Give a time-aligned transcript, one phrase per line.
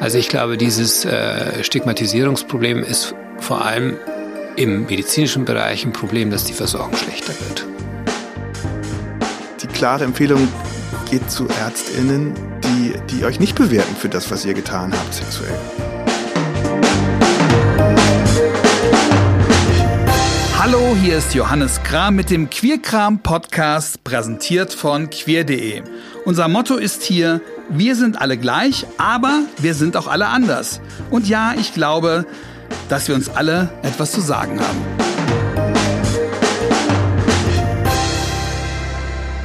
[0.00, 3.98] Also ich glaube, dieses äh, Stigmatisierungsproblem ist vor allem
[4.56, 7.66] im medizinischen Bereich ein Problem, dass die Versorgung schlechter wird.
[9.62, 10.48] Die klare Empfehlung
[11.10, 12.32] geht zu Ärztinnen,
[12.64, 15.52] die, die euch nicht bewerten für das, was ihr getan habt sexuell.
[20.58, 25.82] Hallo, hier ist Johannes Kram mit dem Queerkram Podcast, präsentiert von queer.de.
[26.24, 30.80] Unser Motto ist hier, wir sind alle gleich, aber wir sind auch alle anders.
[31.10, 32.26] Und ja, ich glaube,
[32.88, 34.78] dass wir uns alle etwas zu sagen haben.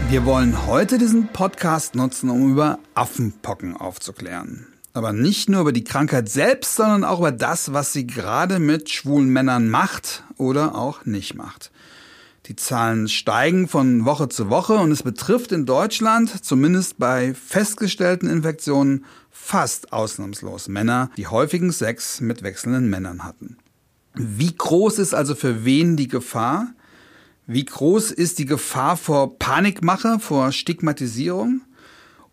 [0.10, 4.68] Wir wollen heute diesen Podcast nutzen, um über Affenpocken aufzuklären.
[4.94, 8.90] Aber nicht nur über die Krankheit selbst, sondern auch über das, was sie gerade mit
[8.90, 11.72] schwulen Männern macht oder auch nicht macht.
[12.48, 18.30] Die Zahlen steigen von Woche zu Woche und es betrifft in Deutschland, zumindest bei festgestellten
[18.30, 23.58] Infektionen, fast ausnahmslos Männer, die häufigen Sex mit wechselnden Männern hatten.
[24.14, 26.68] Wie groß ist also für wen die Gefahr?
[27.48, 31.62] Wie groß ist die Gefahr vor Panikmache, vor Stigmatisierung?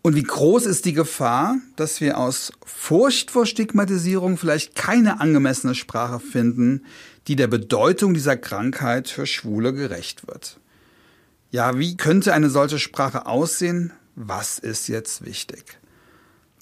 [0.03, 5.75] Und wie groß ist die Gefahr, dass wir aus Furcht vor Stigmatisierung vielleicht keine angemessene
[5.75, 6.83] Sprache finden,
[7.27, 10.59] die der Bedeutung dieser Krankheit für Schwule gerecht wird.
[11.51, 13.93] Ja, wie könnte eine solche Sprache aussehen?
[14.15, 15.79] Was ist jetzt wichtig?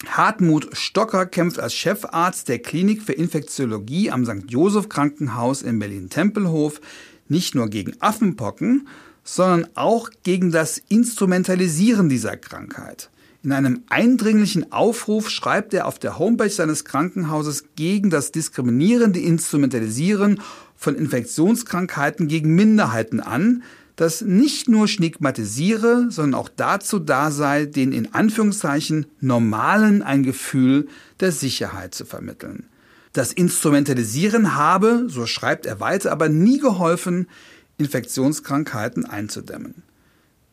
[0.06, 4.50] Hartmut Stocker kämpft als Chefarzt der Klinik für Infektiologie am St.
[4.50, 6.80] Joseph Krankenhaus in Berlin-Tempelhof
[7.28, 8.88] nicht nur gegen Affenpocken,
[9.24, 13.10] sondern auch gegen das Instrumentalisieren dieser Krankheit.
[13.44, 20.40] In einem eindringlichen Aufruf schreibt er auf der Homepage seines Krankenhauses gegen das diskriminierende Instrumentalisieren
[20.76, 23.64] von Infektionskrankheiten gegen Minderheiten an,
[23.96, 30.88] das nicht nur stigmatisiere, sondern auch dazu da sei, den in Anführungszeichen Normalen ein Gefühl
[31.18, 32.68] der Sicherheit zu vermitteln.
[33.12, 37.28] Das Instrumentalisieren habe, so schreibt er weiter, aber nie geholfen,
[37.76, 39.82] Infektionskrankheiten einzudämmen.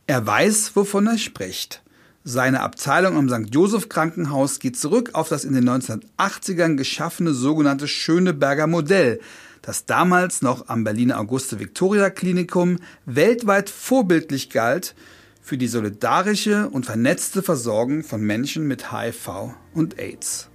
[0.08, 1.84] Er weiß, wovon er spricht.
[2.32, 3.52] Seine Abteilung am St.
[3.52, 9.20] Joseph Krankenhaus geht zurück auf das in den 1980ern geschaffene sogenannte Schöneberger Modell,
[9.64, 14.94] das damals noch am Berliner Auguste Victoria Klinikum weltweit vorbildlich galt
[15.42, 20.50] für die solidarische und vernetzte Versorgung von Menschen mit HIV und AIDS.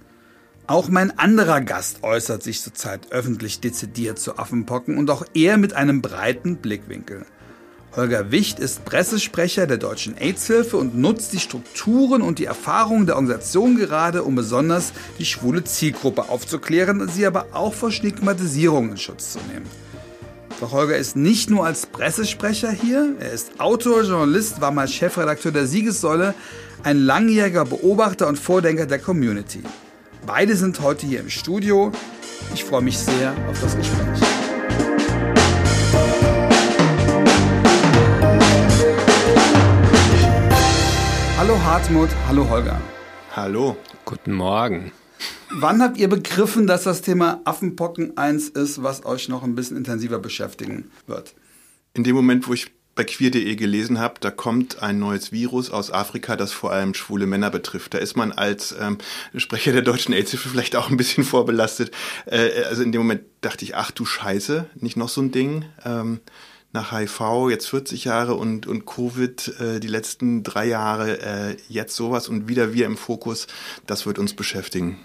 [0.67, 5.73] Auch mein anderer Gast äußert sich zurzeit öffentlich dezidiert zu Affenpocken und auch er mit
[5.73, 7.25] einem breiten Blickwinkel.
[7.95, 13.15] Holger Wicht ist Pressesprecher der Deutschen AIDS-Hilfe und nutzt die Strukturen und die Erfahrungen der
[13.15, 19.33] Organisation gerade, um besonders die schwule Zielgruppe aufzuklären, sie aber auch vor Stigmatisierung in Schutz
[19.33, 19.65] zu nehmen.
[20.59, 25.53] Doch Holger ist nicht nur als Pressesprecher hier, er ist Autor, Journalist, war mal Chefredakteur
[25.53, 26.33] der Siegessäule,
[26.83, 29.63] ein langjähriger Beobachter und Vordenker der Community.
[30.25, 31.91] Beide sind heute hier im Studio.
[32.53, 34.34] Ich freue mich sehr auf das Gespräch.
[41.55, 42.81] Hallo Hartmut, hallo Holger.
[43.33, 43.77] Hallo.
[44.03, 44.91] Guten Morgen.
[45.49, 49.77] Wann habt ihr begriffen, dass das Thema Affenpocken eins ist, was euch noch ein bisschen
[49.77, 51.33] intensiver beschäftigen wird?
[51.93, 55.91] In dem Moment, wo ich bei queer.de gelesen habe, da kommt ein neues Virus aus
[55.91, 57.93] Afrika, das vor allem schwule Männer betrifft.
[57.93, 58.97] Da ist man als ähm,
[59.37, 61.91] Sprecher der deutschen AIDS-Hilfe vielleicht auch ein bisschen vorbelastet.
[62.25, 65.63] Äh, also in dem Moment dachte ich, ach du Scheiße, nicht noch so ein Ding.
[65.85, 66.19] Ähm,
[66.75, 71.95] nach HIV jetzt 40 Jahre und, und Covid äh, die letzten drei Jahre, äh, jetzt
[71.95, 73.47] sowas und wieder wir im Fokus,
[73.87, 74.99] das wird uns beschäftigen.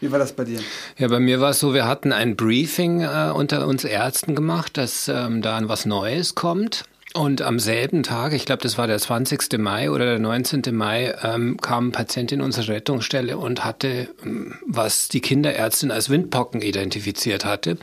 [0.00, 0.58] Wie war das bei dir?
[0.98, 4.76] Ja, bei mir war es so, wir hatten ein Briefing äh, unter uns Ärzten gemacht,
[4.76, 6.84] dass ähm, da was Neues kommt.
[7.14, 9.58] Und am selben Tag, ich glaube, das war der 20.
[9.58, 10.62] Mai oder der 19.
[10.72, 16.10] Mai, ähm, kam ein Patient in unsere Rettungsstelle und hatte, ähm, was die Kinderärztin als
[16.10, 17.78] Windpocken identifiziert hatte.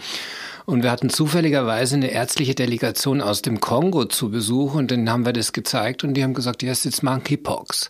[0.65, 5.25] Und wir hatten zufälligerweise eine ärztliche Delegation aus dem Kongo zu Besuch und dann haben
[5.25, 7.89] wir das gezeigt und die haben gesagt, yes, it's monkeypox.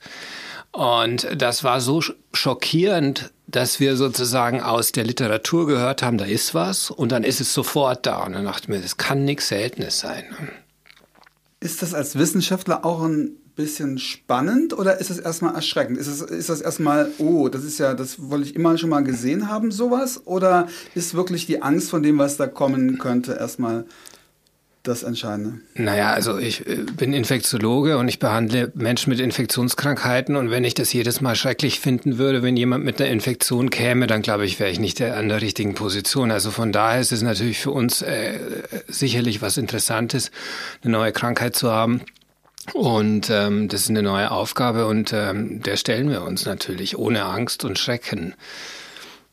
[0.71, 2.01] Und das war so
[2.33, 7.41] schockierend, dass wir sozusagen aus der Literatur gehört haben, da ist was und dann ist
[7.41, 8.23] es sofort da.
[8.23, 10.23] Und dann dachte ich mir, das kann nichts Seltenes sein.
[11.59, 15.97] Ist das als Wissenschaftler auch ein bisschen spannend oder ist es erstmal erschreckend?
[15.97, 19.03] Ist, es, ist das erstmal, oh, das ist ja, das wollte ich immer schon mal
[19.03, 20.21] gesehen haben, sowas?
[20.25, 23.85] Oder ist wirklich die Angst von dem, was da kommen könnte, erstmal
[24.83, 25.59] das Entscheidende?
[25.75, 30.73] Naja, also ich äh, bin Infektiologe und ich behandle Menschen mit Infektionskrankheiten und wenn ich
[30.73, 34.59] das jedes Mal schrecklich finden würde, wenn jemand mit einer Infektion käme, dann glaube ich,
[34.59, 36.31] wäre ich nicht an der richtigen Position.
[36.31, 38.39] Also von daher ist es natürlich für uns äh,
[38.87, 40.31] sicherlich was Interessantes,
[40.83, 42.01] eine neue Krankheit zu haben.
[42.71, 47.25] Und ähm, das ist eine neue Aufgabe und ähm, der stellen wir uns natürlich ohne
[47.25, 48.35] Angst und Schrecken.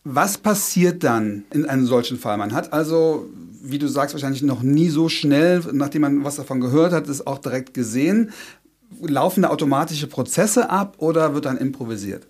[0.03, 2.39] Was passiert dann in einem solchen Fall?
[2.39, 3.29] Man hat also,
[3.63, 7.27] wie du sagst, wahrscheinlich noch nie so schnell, nachdem man was davon gehört hat, es
[7.27, 8.33] auch direkt gesehen.
[9.01, 12.27] Laufen da automatische Prozesse ab oder wird dann improvisiert?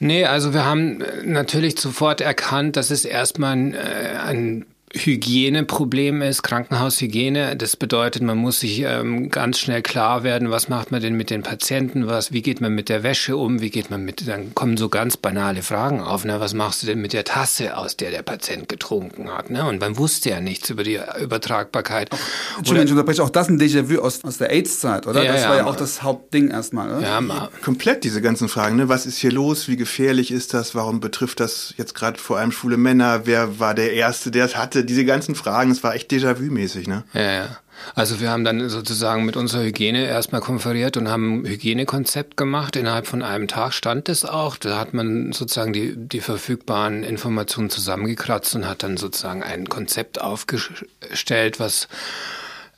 [0.00, 6.42] Nee, also wir haben natürlich sofort erkannt, dass es erstmal ein, äh, ein Hygieneproblem ist,
[6.42, 7.56] Krankenhaushygiene.
[7.56, 11.30] Das bedeutet, man muss sich ähm, ganz schnell klar werden, was macht man denn mit
[11.30, 14.54] den Patienten, was, wie geht man mit der Wäsche um, wie geht man mit, dann
[14.54, 16.40] kommen so ganz banale Fragen auf, ne?
[16.40, 19.66] was machst du denn mit der Tasse, aus der der Patient getrunken hat, ne?
[19.66, 22.10] Und man wusste ja nichts über die Übertragbarkeit.
[22.56, 25.22] Entschuldigung, ich unterbreche auch das ein Déjà-vu aus, aus der AIDS-Zeit, oder?
[25.22, 27.02] Ja, das ja, war ja auch das Hauptding erstmal, oder?
[27.02, 28.88] Ja, komplett diese ganzen Fragen, ne?
[28.88, 29.68] Was ist hier los?
[29.68, 30.74] Wie gefährlich ist das?
[30.74, 33.22] Warum betrifft das jetzt gerade vor allem schwule Männer?
[33.24, 34.77] Wer war der Erste, der es hatte?
[34.78, 37.04] Hatte diese ganzen Fragen, es war echt Déjà-vu-mäßig, ne?
[37.12, 37.58] Ja, ja.
[37.94, 42.74] Also wir haben dann sozusagen mit unserer Hygiene erstmal konferiert und haben ein Hygienekonzept gemacht.
[42.74, 44.56] Innerhalb von einem Tag stand es auch.
[44.56, 50.20] Da hat man sozusagen die, die verfügbaren Informationen zusammengekratzt und hat dann sozusagen ein Konzept
[50.20, 51.88] aufgestellt, was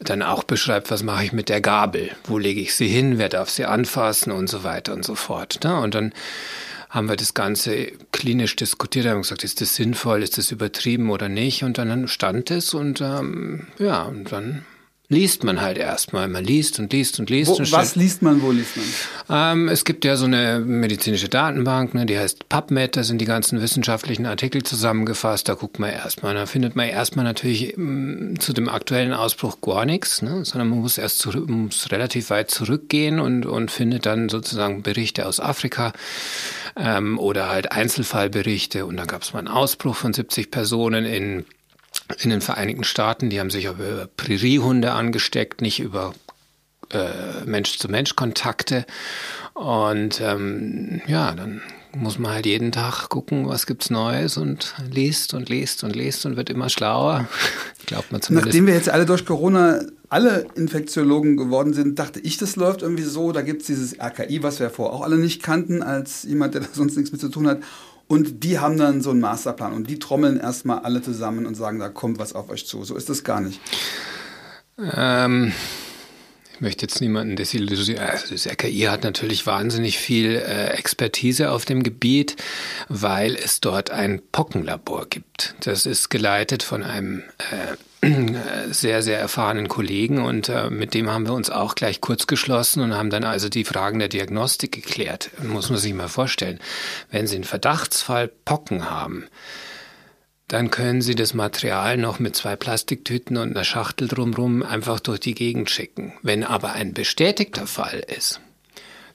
[0.00, 3.28] dann auch beschreibt, was mache ich mit der Gabel, wo lege ich sie hin, wer
[3.28, 5.60] darf sie anfassen und so weiter und so fort.
[5.62, 5.78] Ne?
[5.78, 6.12] Und dann
[6.90, 11.28] haben wir das Ganze klinisch diskutiert, haben gesagt, ist das sinnvoll, ist das übertrieben oder
[11.28, 11.62] nicht?
[11.62, 14.66] Und dann stand es und ähm, ja, und dann
[15.10, 16.28] liest man halt erstmal.
[16.28, 17.50] Man liest und liest und liest.
[17.50, 18.86] Wo, und was liest man, wo liest man?
[19.28, 23.24] Ähm, es gibt ja so eine medizinische Datenbank, ne, die heißt PubMed, da sind die
[23.24, 25.48] ganzen wissenschaftlichen Artikel zusammengefasst.
[25.48, 26.34] Da guckt man erstmal.
[26.34, 30.70] Da findet man erstmal natürlich m, mm, zu dem aktuellen Ausbruch gar nichts, ne, sondern
[30.70, 35.40] man muss erst zurück, muss relativ weit zurückgehen und, und findet dann sozusagen Berichte aus
[35.40, 35.92] Afrika
[36.76, 38.86] ähm, oder halt Einzelfallberichte.
[38.86, 41.44] Und dann gab es mal einen Ausbruch von 70 Personen in
[42.18, 46.14] in den Vereinigten Staaten, die haben sich über Präriehunde angesteckt, nicht über
[46.90, 48.84] äh, Mensch-zu-Mensch-Kontakte.
[49.54, 51.62] Und ähm, ja, dann
[51.94, 56.24] muss man halt jeden Tag gucken, was gibt's Neues und liest und liest und liest
[56.24, 57.28] und wird immer schlauer.
[57.86, 58.46] Glaubt man zumindest.
[58.46, 63.04] Nachdem wir jetzt alle durch Corona alle Infektiologen geworden sind, dachte ich, das läuft irgendwie
[63.04, 63.32] so.
[63.32, 66.68] Da gibt's dieses RKI, was wir vorher auch alle nicht kannten, als jemand, der da
[66.72, 67.60] sonst nichts mit zu tun hat.
[68.10, 71.78] Und die haben dann so einen Masterplan und die trommeln erstmal alle zusammen und sagen,
[71.78, 72.82] da kommt was auf euch zu.
[72.82, 73.60] So ist das gar nicht.
[74.96, 75.52] Ähm,
[76.52, 78.08] ich möchte jetzt niemanden desillusionieren.
[78.08, 82.34] Also das RKI hat natürlich wahnsinnig viel äh, Expertise auf dem Gebiet,
[82.88, 85.54] weil es dort ein Pockenlabor gibt.
[85.60, 87.76] Das ist geleitet von einem äh,
[88.70, 92.82] sehr, sehr erfahrenen Kollegen und äh, mit dem haben wir uns auch gleich kurz geschlossen
[92.82, 95.30] und haben dann also die Fragen der Diagnostik geklärt.
[95.42, 96.60] Muss man sich mal vorstellen.
[97.10, 99.26] Wenn Sie einen Verdachtsfall Pocken haben,
[100.48, 105.20] dann können Sie das Material noch mit zwei Plastiktüten und einer Schachtel drumherum einfach durch
[105.20, 106.14] die Gegend schicken.
[106.22, 108.40] Wenn aber ein bestätigter Fall ist,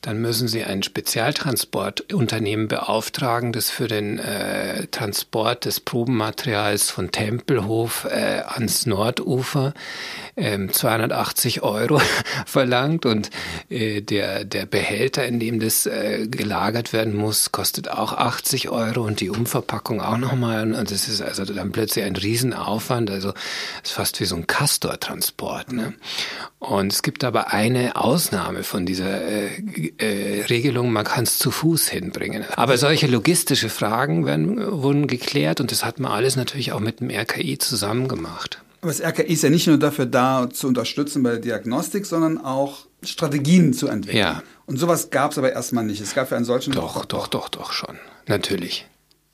[0.06, 8.06] dann müssen Sie ein Spezialtransportunternehmen beauftragen, das für den äh, Transport des Probenmaterials von Tempelhof
[8.06, 9.74] äh, ans Nordufer
[10.36, 12.00] äh, 280 Euro
[12.46, 13.32] verlangt und
[13.70, 19.02] äh, der, der Behälter, in dem das äh, gelagert werden muss, kostet auch 80 Euro
[19.02, 20.62] und die Umverpackung auch nochmal.
[20.62, 23.10] Und das ist also dann plötzlich ein Riesenaufwand.
[23.10, 23.34] Also
[23.82, 25.74] es ist fast wie so ein Castor-Transport.
[25.74, 25.96] Ne?
[26.60, 29.50] Und es gibt aber eine Ausnahme von dieser äh,
[29.98, 32.46] äh, Regelung, man kann es zu Fuß hinbringen.
[32.56, 37.00] Aber solche logistische Fragen werden, wurden geklärt und das hat man alles natürlich auch mit
[37.00, 38.62] dem RKI zusammen gemacht.
[38.82, 42.38] Aber das RKI ist ja nicht nur dafür da, zu unterstützen bei der Diagnostik, sondern
[42.38, 44.20] auch Strategien zu entwickeln.
[44.20, 44.44] Ja.
[44.66, 46.02] Und sowas gab es aber erstmal nicht.
[46.02, 46.74] Es gab für einen solchen.
[46.74, 47.98] Doch, doch, doch, doch schon.
[48.28, 48.88] Natürlich.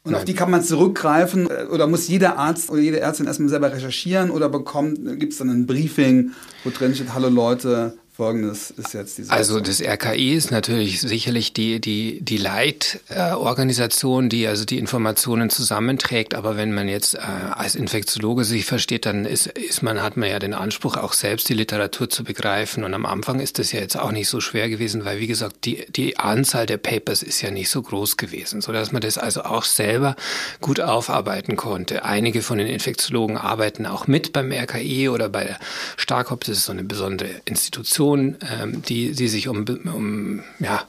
[0.04, 0.22] Und Nein.
[0.22, 4.32] auf die kann man zurückgreifen oder muss jeder Arzt oder jede Ärztin erstmal selber recherchieren
[4.32, 6.32] oder bekommt, gibt es dann ein Briefing,
[6.64, 9.32] wo drin steht, hallo Leute, Folgendes ist jetzt diese.
[9.32, 16.34] Also das RKI ist natürlich sicherlich die, die, die Leitorganisation, die also die Informationen zusammenträgt.
[16.36, 20.30] Aber wenn man jetzt äh, als Infektiologe sich versteht, dann ist, ist man, hat man
[20.30, 22.84] ja den Anspruch, auch selbst die Literatur zu begreifen.
[22.84, 25.64] Und am Anfang ist das ja jetzt auch nicht so schwer gewesen, weil wie gesagt,
[25.64, 29.44] die, die Anzahl der Papers ist ja nicht so groß gewesen, sodass man das also
[29.44, 30.18] auch selber
[30.60, 32.04] gut aufarbeiten konnte.
[32.04, 35.60] Einige von den Infektiologen arbeiten auch mit beim RKI oder bei der
[35.96, 40.84] Starkop, das ist so eine besondere Institution Organisation, ähm, die, die sich um, um ja,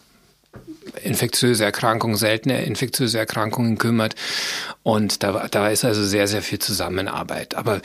[1.03, 4.15] infektiöse Erkrankungen, seltene infektiöse Erkrankungen kümmert.
[4.83, 7.55] Und da, da ist also sehr, sehr viel Zusammenarbeit.
[7.55, 7.81] Aber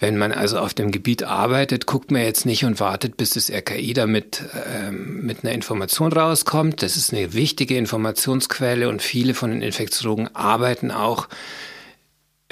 [0.00, 3.50] wenn man also auf dem Gebiet arbeitet, guckt man jetzt nicht und wartet, bis das
[3.50, 6.82] RKI damit ähm, mit einer Information rauskommt.
[6.82, 11.28] Das ist eine wichtige Informationsquelle und viele von den Infektiologen arbeiten auch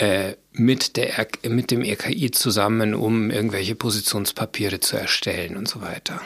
[0.01, 6.23] äh, mit, der, mit dem RKI zusammen, um irgendwelche Positionspapiere zu erstellen und so weiter.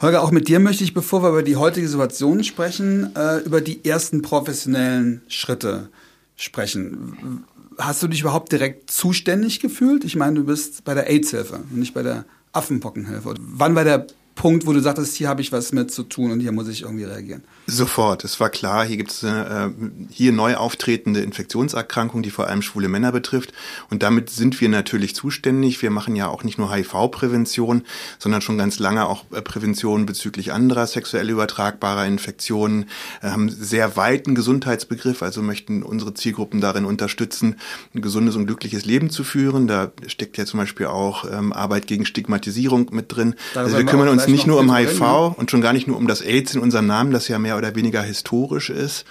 [0.00, 3.60] Holger, auch mit dir möchte ich, bevor wir über die heutige Situation sprechen, äh, über
[3.60, 5.88] die ersten professionellen Schritte
[6.34, 7.44] sprechen.
[7.78, 10.02] Hast du dich überhaupt direkt zuständig gefühlt?
[10.02, 13.34] Ich meine, du bist bei der AIDS-Hilfe und nicht bei der Affenpockenhilfe.
[13.38, 16.40] Wann war der Punkt, wo du sagtest, hier habe ich was mit zu tun und
[16.40, 17.44] hier muss ich irgendwie reagieren?
[17.66, 19.70] Sofort, es war klar, hier gibt es äh,
[20.10, 23.52] hier neu auftretende Infektionserkrankung, die vor allem schwule Männer betrifft.
[23.90, 25.80] Und damit sind wir natürlich zuständig.
[25.82, 27.84] Wir machen ja auch nicht nur HIV-Prävention,
[28.18, 32.86] sondern schon ganz lange auch äh, Prävention bezüglich anderer sexuell übertragbarer Infektionen,
[33.22, 37.56] äh, haben sehr weiten Gesundheitsbegriff, also möchten unsere Zielgruppen darin unterstützen,
[37.94, 39.68] ein gesundes und glückliches Leben zu führen.
[39.68, 43.36] Da steckt ja zum Beispiel auch ähm, Arbeit gegen Stigmatisierung mit drin.
[43.54, 45.34] Darüber also wir wir kümmern uns gleich nicht nur um HIV ne?
[45.36, 47.74] und schon gar nicht nur um das AIDS in unserem Namen, das ja mehr oder
[47.74, 49.04] weniger historisch ist,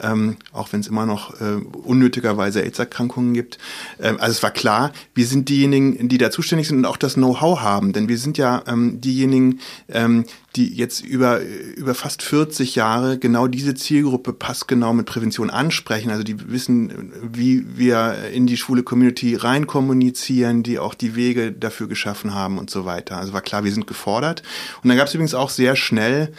[0.00, 3.58] ähm, auch wenn es immer noch äh, unnötigerweise AIDS-Erkrankungen gibt.
[4.00, 7.14] Ähm, also es war klar, wir sind diejenigen, die da zuständig sind und auch das
[7.14, 10.24] Know-how haben, denn wir sind ja ähm, diejenigen, ähm,
[10.56, 11.40] die jetzt über,
[11.76, 16.10] über fast 40 Jahre genau diese Zielgruppe passgenau mit Prävention ansprechen.
[16.10, 21.52] Also die wissen, wie wir in die schwule Community rein kommunizieren, die auch die Wege
[21.52, 23.18] dafür geschaffen haben und so weiter.
[23.18, 24.42] Also war klar, wir sind gefordert.
[24.82, 26.32] Und dann gab es übrigens auch sehr schnell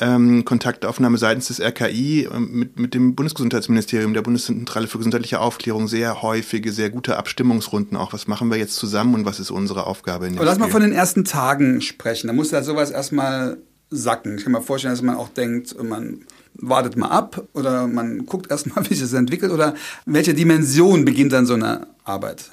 [0.00, 5.88] ähm, Kontaktaufnahme seitens des RKI ähm, mit, mit dem Bundesgesundheitsministerium, der Bundeszentrale für gesundheitliche Aufklärung,
[5.88, 8.12] sehr häufige, sehr gute Abstimmungsrunden auch.
[8.12, 10.70] Was machen wir jetzt zusammen und was ist unsere Aufgabe in dem Aber lass mal
[10.70, 12.28] von den ersten Tagen sprechen.
[12.28, 13.58] Da muss ja sowas erstmal
[13.90, 14.36] sacken.
[14.38, 16.24] Ich kann mir vorstellen, dass man auch denkt, man
[16.54, 19.74] wartet mal ab oder man guckt erstmal, wie sich das entwickelt oder
[20.04, 22.50] welche Dimension beginnt dann so eine Arbeit?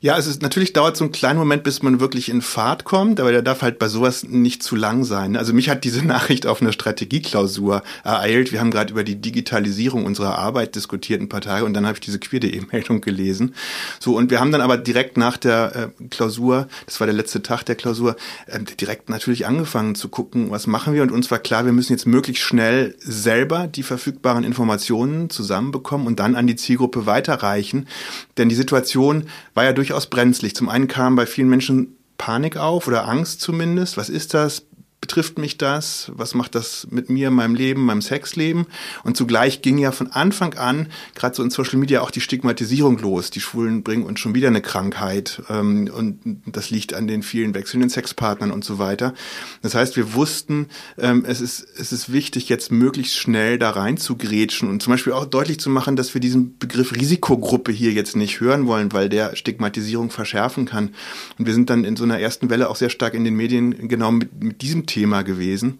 [0.00, 3.20] Ja, es ist natürlich dauert so einen kleinen Moment, bis man wirklich in Fahrt kommt,
[3.20, 5.36] aber der darf halt bei sowas nicht zu lang sein.
[5.36, 8.52] Also mich hat diese Nachricht auf eine Strategieklausur ereilt.
[8.52, 11.96] Wir haben gerade über die Digitalisierung unserer Arbeit diskutiert ein paar Tage und dann habe
[11.96, 13.54] ich diese queer.de-Meldung gelesen.
[14.00, 17.42] So und wir haben dann aber direkt nach der äh, Klausur, das war der letzte
[17.42, 21.38] Tag der Klausur, äh, direkt natürlich angefangen zu gucken, was machen wir und uns war
[21.38, 26.56] klar, wir müssen jetzt möglichst schnell selber die verfügbaren Informationen zusammenbekommen und dann an die
[26.56, 27.88] Zielgruppe weiterreichen,
[28.36, 30.54] denn die Situation war ja durchaus brenzlig.
[30.54, 33.96] Zum einen kam bei vielen Menschen Panik auf oder Angst zumindest.
[33.96, 34.67] Was ist das?
[35.00, 36.10] Betrifft mich das?
[36.14, 38.66] Was macht das mit mir, meinem Leben, meinem Sexleben?
[39.04, 42.98] Und zugleich ging ja von Anfang an, gerade so in Social Media, auch die Stigmatisierung
[42.98, 43.30] los.
[43.30, 45.40] Die Schwulen bringen uns schon wieder eine Krankheit.
[45.48, 49.14] Ähm, und das liegt an den vielen wechselnden Sexpartnern und so weiter.
[49.62, 50.66] Das heißt, wir wussten,
[50.98, 54.92] ähm, es, ist, es ist wichtig, jetzt möglichst schnell da rein zu grätschen und zum
[54.92, 58.92] Beispiel auch deutlich zu machen, dass wir diesen Begriff Risikogruppe hier jetzt nicht hören wollen,
[58.92, 60.90] weil der Stigmatisierung verschärfen kann.
[61.38, 63.86] Und wir sind dann in so einer ersten Welle auch sehr stark in den Medien
[63.86, 65.78] genau mit, mit diesem Thema gewesen.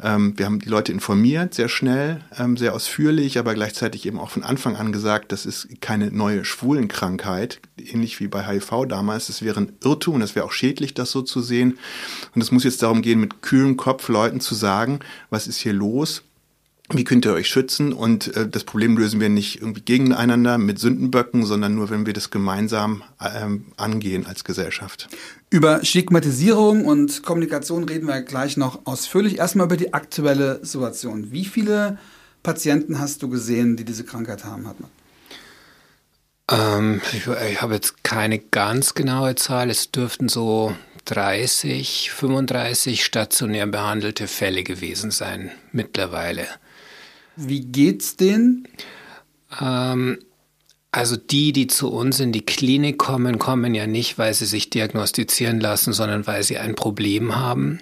[0.00, 4.30] Ähm, wir haben die Leute informiert, sehr schnell, ähm, sehr ausführlich, aber gleichzeitig eben auch
[4.30, 9.26] von Anfang an gesagt, das ist keine neue Schwulenkrankheit, ähnlich wie bei HIV damals.
[9.26, 11.78] Das wäre ein Irrtum es wäre auch schädlich, das so zu sehen.
[12.34, 15.00] Und es muss jetzt darum gehen, mit kühlem Kopf Leuten zu sagen,
[15.30, 16.22] was ist hier los?
[16.92, 17.92] Wie könnt ihr euch schützen?
[17.92, 22.12] Und äh, das Problem lösen wir nicht irgendwie gegeneinander mit Sündenböcken, sondern nur, wenn wir
[22.12, 25.08] das gemeinsam ähm, angehen als Gesellschaft.
[25.50, 29.38] Über Stigmatisierung und Kommunikation reden wir gleich noch ausführlich.
[29.38, 31.30] Erstmal über die aktuelle Situation.
[31.30, 31.98] Wie viele
[32.42, 34.90] Patienten hast du gesehen, die diese Krankheit haben, Hartmann?
[36.50, 39.70] Ähm, ich ich habe jetzt keine ganz genaue Zahl.
[39.70, 46.46] Es dürften so 30, 35 stationär behandelte Fälle gewesen sein mittlerweile.
[47.40, 48.68] Wie geht's denen?
[49.60, 50.18] Ähm,
[50.92, 54.70] also die, die zu uns in die Klinik kommen, kommen ja nicht, weil sie sich
[54.70, 57.80] diagnostizieren lassen, sondern weil sie ein Problem haben.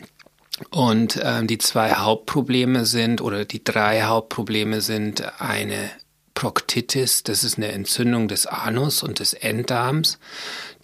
[0.71, 5.91] Und ähm, die zwei Hauptprobleme sind oder die drei Hauptprobleme sind eine
[6.35, 10.19] Proktitis, das ist eine Entzündung des Anus und des Enddarms,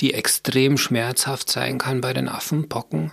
[0.01, 3.13] die extrem schmerzhaft sein kann bei den Affenpocken.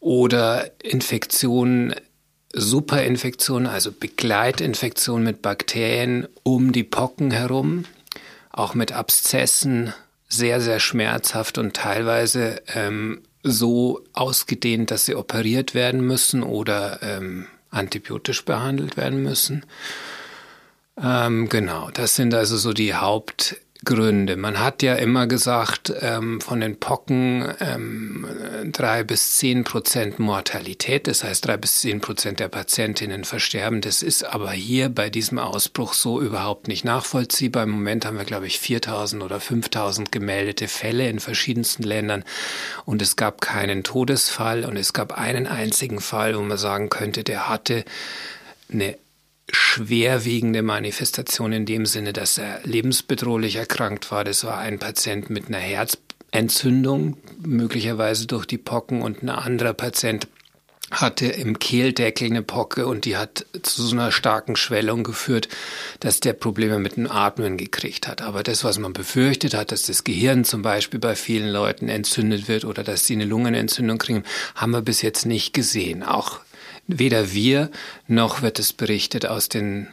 [0.00, 1.94] Oder Infektionen,
[2.58, 7.84] Superinfektionen, also Begleitinfektionen mit Bakterien um die Pocken herum,
[8.50, 9.92] auch mit Abszessen,
[10.28, 17.46] sehr, sehr schmerzhaft und teilweise ähm, so ausgedehnt, dass sie operiert werden müssen oder ähm,
[17.70, 19.64] antibiotisch behandelt werden müssen.
[21.00, 22.94] Ähm, genau, das sind also so die
[23.76, 24.36] Hauptgründe.
[24.36, 28.26] Man hat ja immer gesagt, ähm, von den Pocken ähm,
[28.72, 33.80] drei bis zehn Prozent Mortalität, das heißt drei bis zehn Prozent der Patientinnen versterben.
[33.80, 37.64] Das ist aber hier bei diesem Ausbruch so überhaupt nicht nachvollziehbar.
[37.64, 42.24] Im Moment haben wir, glaube ich, 4000 oder 5000 gemeldete Fälle in verschiedensten Ländern
[42.84, 47.24] und es gab keinen Todesfall und es gab einen einzigen Fall, wo man sagen könnte,
[47.24, 47.84] der hatte
[48.72, 48.96] eine
[49.50, 54.24] schwerwiegende Manifestation in dem Sinne, dass er lebensbedrohlich erkrankt war.
[54.24, 60.28] Das war ein Patient mit einer Herzentzündung, möglicherweise durch die Pocken, und ein anderer Patient
[60.90, 65.48] hatte im Kehldeckel eine Pocke und die hat zu so einer starken Schwellung geführt,
[65.98, 68.22] dass der Probleme mit dem Atmen gekriegt hat.
[68.22, 72.46] Aber das, was man befürchtet hat, dass das Gehirn zum Beispiel bei vielen Leuten entzündet
[72.46, 74.22] wird oder dass sie eine Lungenentzündung kriegen,
[74.54, 76.04] haben wir bis jetzt nicht gesehen.
[76.04, 76.38] Auch
[76.86, 77.70] weder wir
[78.06, 79.88] noch wird es berichtet aus den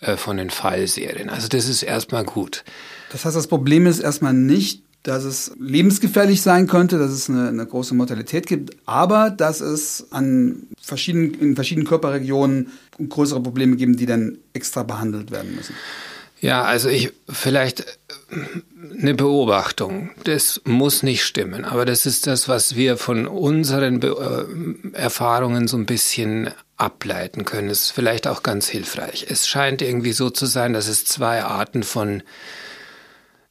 [0.00, 1.30] äh, von den Fallserien.
[1.30, 2.64] Also das ist erstmal gut.
[3.10, 7.48] Das heißt, das Problem ist erstmal nicht, dass es lebensgefährlich sein könnte, dass es eine,
[7.48, 12.72] eine, große Mortalität gibt, aber dass es an verschiedenen, in verschiedenen Körperregionen
[13.08, 15.74] größere Probleme geben, die dann extra behandelt werden müssen.
[16.40, 17.86] Ja, also ich vielleicht
[18.30, 20.10] eine Beobachtung.
[20.24, 24.48] Das muss nicht stimmen, aber das ist das, was wir von unseren Be
[24.92, 27.68] äh, Erfahrungen so ein bisschen ableiten können.
[27.68, 29.26] Das ist vielleicht auch ganz hilfreich.
[29.28, 32.22] Es scheint irgendwie so zu sein, dass es zwei Arten von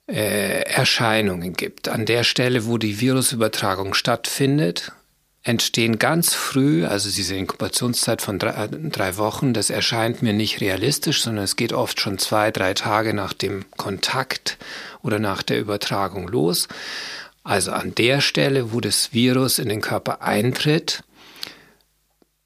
[0.07, 1.87] äh, Erscheinungen gibt.
[1.87, 4.91] An der Stelle, wo die Virusübertragung stattfindet,
[5.45, 10.59] entstehen ganz früh, also diese Inkubationszeit von drei, äh, drei, Wochen, das erscheint mir nicht
[10.59, 14.57] realistisch, sondern es geht oft schon zwei, drei Tage nach dem Kontakt
[15.03, 16.67] oder nach der Übertragung los.
[17.43, 21.03] Also an der Stelle, wo das Virus in den Körper eintritt,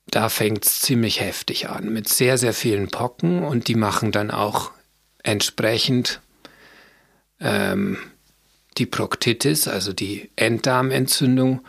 [0.08, 4.30] da fängt es ziemlich heftig an mit sehr, sehr vielen Pocken und die machen dann
[4.30, 4.72] auch
[5.24, 6.20] entsprechend
[7.40, 7.98] ähm,
[8.78, 11.62] die Proktitis, also die Enddarmentzündung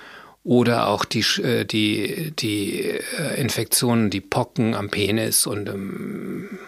[0.42, 6.58] oder auch die, äh, die, die äh, Infektionen, die Pocken am Penis und im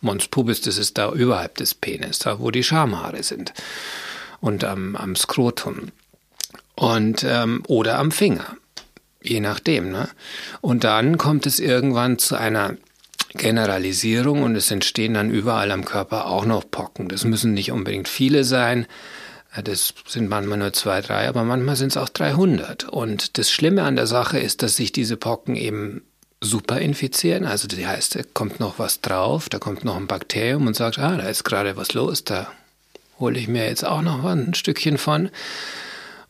[0.00, 3.52] Mons pubis, das ist da überhalb des Penis, da wo die Schamhaare sind
[4.40, 5.88] und am, am Skrotum
[6.76, 8.56] und ähm, oder am Finger,
[9.22, 9.90] je nachdem.
[9.90, 10.08] Ne?
[10.60, 12.76] Und dann kommt es irgendwann zu einer
[13.30, 17.08] Generalisierung und es entstehen dann überall am Körper auch noch Pocken.
[17.08, 18.86] Das müssen nicht unbedingt viele sein.
[19.62, 22.84] Das sind manchmal nur zwei, drei, aber manchmal sind es auch 300.
[22.84, 26.02] Und das Schlimme an der Sache ist, dass sich diese Pocken eben
[26.40, 27.44] super infizieren.
[27.44, 30.98] Also das heißt, da kommt noch was drauf, da kommt noch ein Bakterium und sagt,
[30.98, 32.48] ah, da ist gerade was los, da
[33.18, 35.30] hole ich mir jetzt auch noch ein Stückchen von.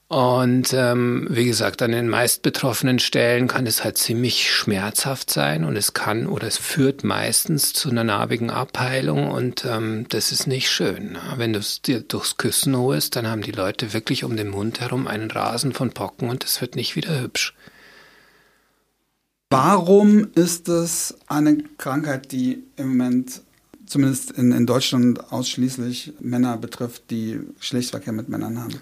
[0.09, 5.64] Und ähm, wie gesagt, an den meist betroffenen Stellen kann es halt ziemlich schmerzhaft sein
[5.64, 10.47] und es kann oder es führt meistens zu einer narbigen Abheilung und ähm, das ist
[10.47, 11.14] nicht schön.
[11.14, 11.21] Ne?
[11.38, 14.79] Wenn du es dir durchs Küssen holst, dann haben die Leute wirklich um den Mund
[14.79, 17.53] herum einen Rasen von Pocken und es wird nicht wieder hübsch.
[19.51, 23.42] Warum ist es eine Krankheit, die im Moment
[23.87, 28.81] zumindest in, in Deutschland ausschließlich Männer betrifft, die Geschlechtsverkehr mit Männern haben?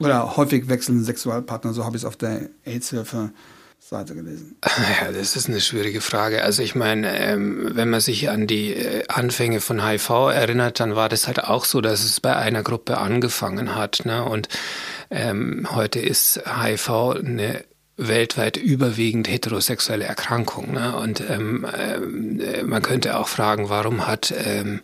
[0.00, 3.30] Oder häufig wechselnde Sexualpartner, so habe ich es auf der AIDS-Hilfe
[3.78, 4.56] Seite gelesen?
[5.02, 6.44] Ja, das ist eine schwierige Frage.
[6.44, 10.96] Also ich meine, ähm, wenn man sich an die äh, Anfänge von HIV erinnert, dann
[10.96, 14.02] war das halt auch so, dass es bei einer Gruppe angefangen hat.
[14.04, 14.24] Ne?
[14.24, 14.48] Und
[15.10, 16.90] ähm, heute ist HIV
[17.24, 17.64] eine
[17.96, 20.72] weltweit überwiegend heterosexuelle Erkrankung.
[20.72, 20.96] Ne?
[20.96, 24.80] Und ähm, äh, man könnte auch fragen, warum hat ähm,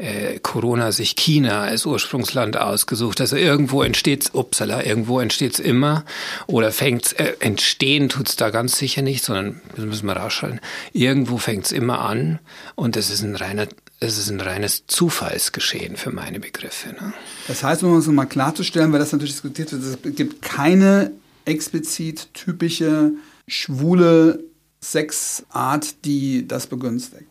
[0.00, 3.20] äh, Corona sich China als Ursprungsland ausgesucht.
[3.20, 6.04] Also irgendwo entsteht's, upsala, irgendwo entsteht's immer
[6.46, 10.60] oder fängt's, äh, entstehen tut's da ganz sicher nicht, sondern müssen wir rausschalten.
[10.92, 12.38] Irgendwo fängt's immer an
[12.74, 13.68] und es ist ein reiner
[14.02, 16.88] es ist ein reines Zufallsgeschehen für meine Begriffe.
[16.88, 17.12] Ne?
[17.48, 21.12] Das heißt, um uns nochmal klarzustellen, weil das natürlich diskutiert wird, es gibt keine
[21.44, 23.12] explizit typische
[23.46, 24.42] schwule
[24.82, 27.26] Sexart, die das begünstigt.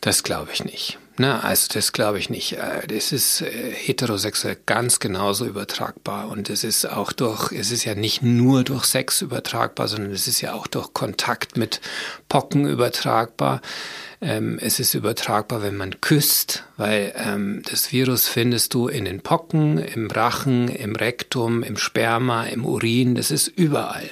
[0.00, 0.98] Das glaube ich nicht.
[1.20, 2.52] Na, also das glaube ich nicht.
[2.52, 7.84] Äh, das ist äh, heterosexuell ganz genauso übertragbar und es ist auch durch, es ist
[7.84, 11.80] ja nicht nur durch Sex übertragbar, sondern es ist ja auch durch Kontakt mit
[12.28, 13.60] Pocken übertragbar.
[14.20, 19.20] Ähm, es ist übertragbar, wenn man küsst, weil ähm, das Virus findest du in den
[19.20, 24.08] Pocken, im Rachen, im Rektum, im Sperma, im Urin, das ist überall.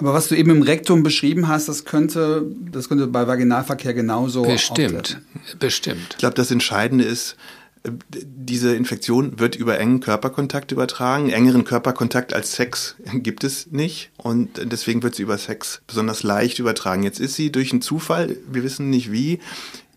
[0.00, 4.42] Aber was du eben im Rektum beschrieben hast, das könnte, das könnte bei Vaginalverkehr genauso.
[4.42, 5.26] Bestimmt, auftreten.
[5.58, 6.06] bestimmt.
[6.12, 7.36] Ich glaube, das Entscheidende ist,
[7.82, 11.28] äh, diese Infektion wird über engen Körperkontakt übertragen.
[11.28, 16.58] Engeren Körperkontakt als Sex gibt es nicht und deswegen wird sie über Sex besonders leicht
[16.58, 17.02] übertragen.
[17.02, 19.38] Jetzt ist sie durch einen Zufall, wir wissen nicht wie,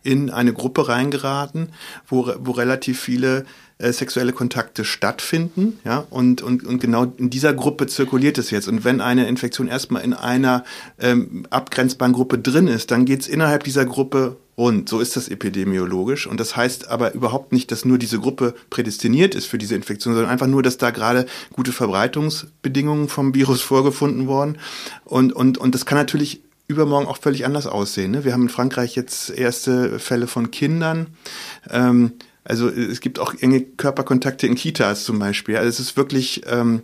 [0.03, 1.69] in eine Gruppe reingeraten,
[2.07, 3.45] wo, wo relativ viele
[3.83, 8.67] äh, sexuelle Kontakte stattfinden, ja, und, und, und genau in dieser Gruppe zirkuliert es jetzt.
[8.67, 10.63] Und wenn eine Infektion erstmal in einer
[10.99, 14.87] ähm, abgrenzbaren Gruppe drin ist, dann geht es innerhalb dieser Gruppe rund.
[14.87, 16.27] So ist das epidemiologisch.
[16.27, 20.13] Und das heißt aber überhaupt nicht, dass nur diese Gruppe prädestiniert ist für diese Infektion,
[20.13, 24.59] sondern einfach nur, dass da gerade gute Verbreitungsbedingungen vom Virus vorgefunden worden.
[25.03, 28.11] Und, und, und das kann natürlich übermorgen auch völlig anders aussehen.
[28.11, 28.23] Ne?
[28.23, 31.07] Wir haben in Frankreich jetzt erste Fälle von Kindern.
[31.69, 35.57] Ähm, also es gibt auch enge Körperkontakte in Kitas zum Beispiel.
[35.57, 36.83] Also es ist wirklich, ähm,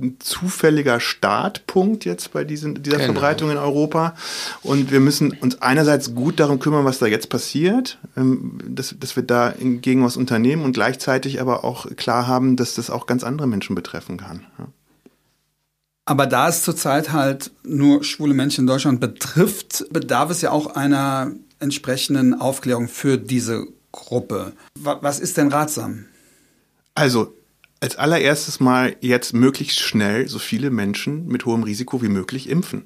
[0.00, 3.12] ein zufälliger Startpunkt jetzt bei diesen, dieser genau.
[3.12, 4.14] Verbreitung in Europa.
[4.62, 9.16] Und wir müssen uns einerseits gut darum kümmern, was da jetzt passiert, ähm, dass, dass
[9.16, 13.24] wir da gegen was unternehmen und gleichzeitig aber auch klar haben, dass das auch ganz
[13.24, 14.46] andere Menschen betreffen kann.
[16.04, 20.76] Aber da es zurzeit halt nur schwule Menschen in Deutschland betrifft, bedarf es ja auch
[20.76, 24.52] einer entsprechenden Aufklärung für diese Gruppe.
[24.74, 26.06] Was ist denn ratsam?
[26.94, 27.32] Also
[27.80, 32.84] als allererstes mal jetzt möglichst schnell so viele Menschen mit hohem Risiko wie möglich impfen.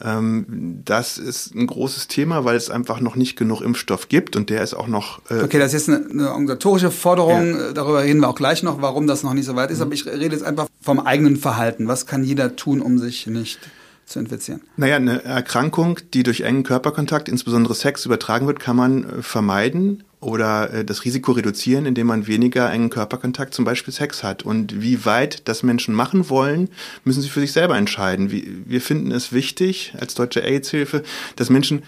[0.00, 4.48] Ähm, das ist ein großes Thema, weil es einfach noch nicht genug Impfstoff gibt und
[4.48, 5.20] der ist auch noch.
[5.28, 7.58] Äh okay, das ist jetzt eine, eine organisatorische Forderung.
[7.58, 7.72] Ja.
[7.72, 9.78] Darüber reden wir auch gleich noch, warum das noch nicht so weit ist.
[9.78, 9.82] Mhm.
[9.82, 11.88] Aber ich rede jetzt einfach vom eigenen Verhalten.
[11.88, 13.58] Was kann jeder tun, um sich nicht
[14.08, 14.62] zu infizieren?
[14.76, 20.04] Naja, eine Erkrankung, die durch engen Körperkontakt, insbesondere Sex, übertragen wird, kann man äh, vermeiden
[20.20, 24.42] oder äh, das Risiko reduzieren, indem man weniger engen Körperkontakt, zum Beispiel Sex hat.
[24.42, 26.68] Und wie weit das Menschen machen wollen,
[27.04, 28.30] müssen sie für sich selber entscheiden.
[28.30, 31.02] Wir finden es wichtig als Deutsche AIDS-Hilfe,
[31.36, 31.82] dass Menschen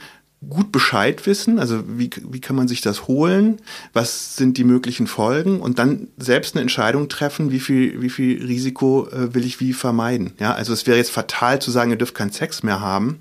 [0.49, 3.61] gut Bescheid wissen, also wie, wie kann man sich das holen,
[3.93, 8.43] was sind die möglichen Folgen und dann selbst eine Entscheidung treffen, wie viel, wie viel
[8.43, 10.33] Risiko äh, will ich wie vermeiden.
[10.41, 13.19] Ja, also es wäre jetzt fatal zu sagen, ihr dürft keinen Sex mehr haben.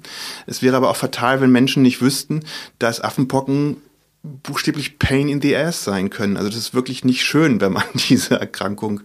[0.47, 2.45] Es wäre aber auch fatal, wenn Menschen nicht wüssten,
[2.79, 3.77] dass Affenpocken
[4.21, 6.35] buchstäblich Pain in the Ass sein können.
[6.35, 9.01] Also das ist wirklich nicht schön, wenn man diese Erkrankung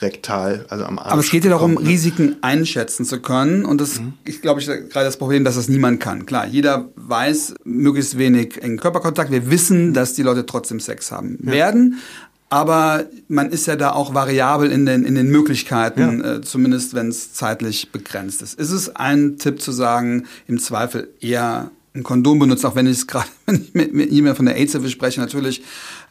[0.00, 1.12] rektal, also am Arm.
[1.12, 1.88] Aber es geht ja darum, ne?
[1.88, 3.64] Risiken einschätzen zu können.
[3.64, 4.14] Und das, mhm.
[4.24, 6.26] ich glaube, ich gerade das Problem, dass das niemand kann.
[6.26, 9.30] Klar, jeder weiß möglichst wenig engen Körperkontakt.
[9.30, 11.52] Wir wissen, dass die Leute trotzdem Sex haben ja.
[11.52, 11.98] werden.
[12.50, 16.36] Aber man ist ja da auch variabel in den, in den Möglichkeiten, ja.
[16.36, 18.58] äh, zumindest wenn es zeitlich begrenzt ist.
[18.58, 22.98] Ist es ein Tipp zu sagen, im Zweifel eher ein Kondom benutzt, auch wenn ich
[22.98, 25.62] es gerade, wenn ich mit, mit jemandem von der AIDS-Hilfe spreche, natürlich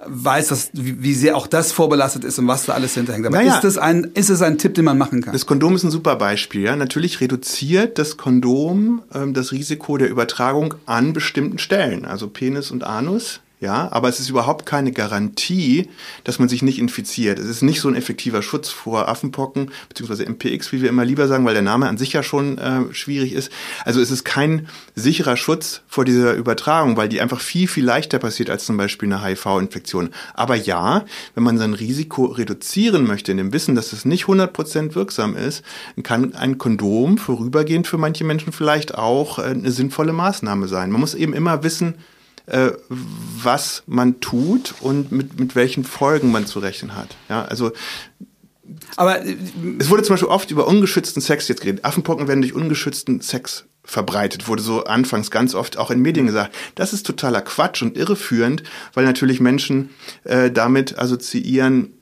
[0.06, 3.26] weiß, dass, wie, wie, sehr auch das vorbelastet ist und was da alles hinterhängt.
[3.26, 5.34] Aber naja, ist, das ein, ist es ein Tipp, den man machen kann?
[5.34, 6.62] Das Kondom ist ein super Beispiel.
[6.62, 6.76] Ja?
[6.76, 12.84] Natürlich reduziert das Kondom ähm, das Risiko der Übertragung an bestimmten Stellen, also Penis und
[12.84, 13.42] Anus.
[13.60, 15.90] Ja, aber es ist überhaupt keine Garantie,
[16.24, 17.40] dass man sich nicht infiziert.
[17.40, 21.28] Es ist nicht so ein effektiver Schutz vor Affenpocken, beziehungsweise MPX, wie wir immer lieber
[21.28, 23.52] sagen, weil der Name an sich ja schon äh, schwierig ist.
[23.84, 28.20] Also es ist kein sicherer Schutz vor dieser Übertragung, weil die einfach viel, viel leichter
[28.20, 30.12] passiert als zum Beispiel eine HIV-Infektion.
[30.36, 34.94] Aber ja, wenn man sein Risiko reduzieren möchte, in dem Wissen, dass es nicht 100%
[34.94, 35.64] wirksam ist,
[36.04, 40.92] kann ein Kondom vorübergehend für manche Menschen vielleicht auch äh, eine sinnvolle Maßnahme sein.
[40.92, 41.96] Man muss eben immer wissen,
[42.48, 47.16] äh, was man tut und mit, mit welchen Folgen man zu rechnen hat.
[47.30, 47.72] Ja, also
[48.96, 49.36] aber äh,
[49.80, 51.86] es wurde zum Beispiel oft über ungeschützten Sex jetzt geredet.
[51.86, 56.54] Affenpocken werden durch ungeschützten Sex verbreitet, wurde so anfangs ganz oft auch in Medien gesagt.
[56.76, 59.92] Das ist totaler Quatsch und irreführend, weil natürlich Menschen
[60.26, 61.94] äh, damit assoziieren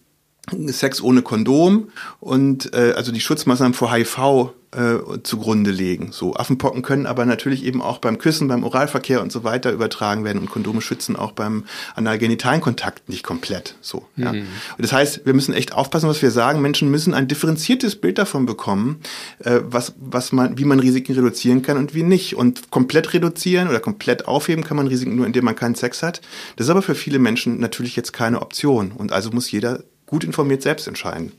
[0.68, 6.10] Sex ohne Kondom und äh, also die Schutzmaßnahmen vor HIV äh, zugrunde legen.
[6.12, 10.24] So Affenpocken können aber natürlich eben auch beim Küssen, beim Oralverkehr und so weiter übertragen
[10.26, 11.64] werden und Kondome schützen auch beim
[11.96, 13.76] analgenitalen Kontakt nicht komplett.
[13.82, 14.06] So.
[14.18, 14.34] Ja.
[14.34, 14.40] Mhm.
[14.40, 16.62] Und das heißt, wir müssen echt aufpassen, was wir sagen.
[16.62, 19.00] Menschen müssen ein differenziertes Bild davon bekommen,
[19.40, 22.36] äh, was was man, wie man Risiken reduzieren kann und wie nicht.
[22.36, 26.22] Und komplett reduzieren oder komplett aufheben kann man Risiken nur, indem man keinen Sex hat.
[26.58, 28.92] Das ist aber für viele Menschen natürlich jetzt keine Option.
[28.92, 31.32] Und also muss jeder gut informiert selbst entscheiden.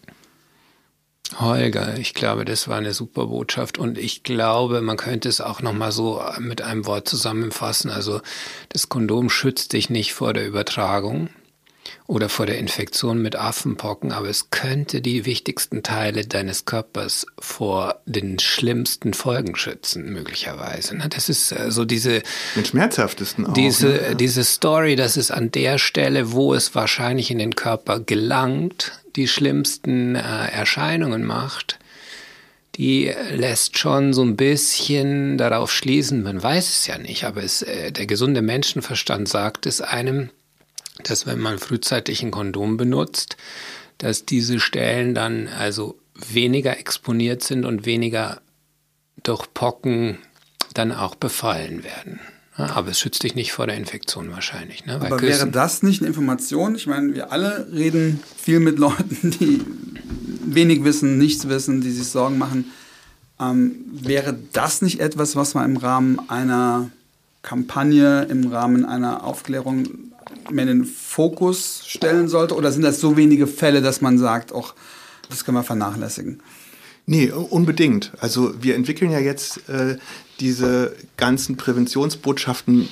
[1.40, 5.61] Holger, ich glaube, das war eine super Botschaft und ich glaube, man könnte es auch
[5.61, 7.90] noch mal so mit einem Wort zusammenfassen.
[7.90, 8.20] Also
[8.68, 11.29] das Kondom schützt dich nicht vor der Übertragung
[12.07, 17.97] oder vor der Infektion mit Affenpocken, aber es könnte die wichtigsten Teile deines Körpers vor
[18.07, 20.97] den schlimmsten Folgen schützen, möglicherweise.
[21.11, 22.23] Das ist so also diese
[22.55, 24.16] den schmerzhaftesten auch, diese ne?
[24.16, 29.27] diese Story, dass es an der Stelle, wo es wahrscheinlich in den Körper gelangt, die
[29.27, 31.79] schlimmsten äh, Erscheinungen macht,
[32.77, 37.62] die lässt schon so ein bisschen darauf schließen, man weiß es ja nicht, aber es,
[37.62, 40.31] äh, der gesunde Menschenverstand sagt es einem,
[41.11, 43.37] dass wenn man frühzeitig ein Kondom benutzt,
[43.99, 48.40] dass diese Stellen dann also weniger exponiert sind und weniger
[49.23, 50.19] durch Pocken
[50.75, 52.21] dann auch befallen werden.
[52.57, 54.87] Aber es schützt dich nicht vor der Infektion wahrscheinlich.
[54.87, 54.95] Ne?
[54.95, 56.75] Aber Küssen wäre das nicht eine Information?
[56.75, 59.61] Ich meine, wir alle reden viel mit Leuten, die
[60.47, 62.73] wenig wissen, nichts wissen, die sich Sorgen machen.
[63.38, 66.90] Ähm, wäre das nicht etwas, was man im Rahmen einer
[67.42, 69.88] Kampagne, im Rahmen einer Aufklärung
[70.51, 72.55] mehr in den Fokus stellen sollte?
[72.55, 74.75] Oder sind das so wenige Fälle, dass man sagt, auch
[75.29, 76.42] das können wir vernachlässigen?
[77.07, 78.12] Nee, unbedingt.
[78.18, 79.96] Also wir entwickeln ja jetzt äh,
[80.40, 82.88] diese ganzen Präventionsbotschaften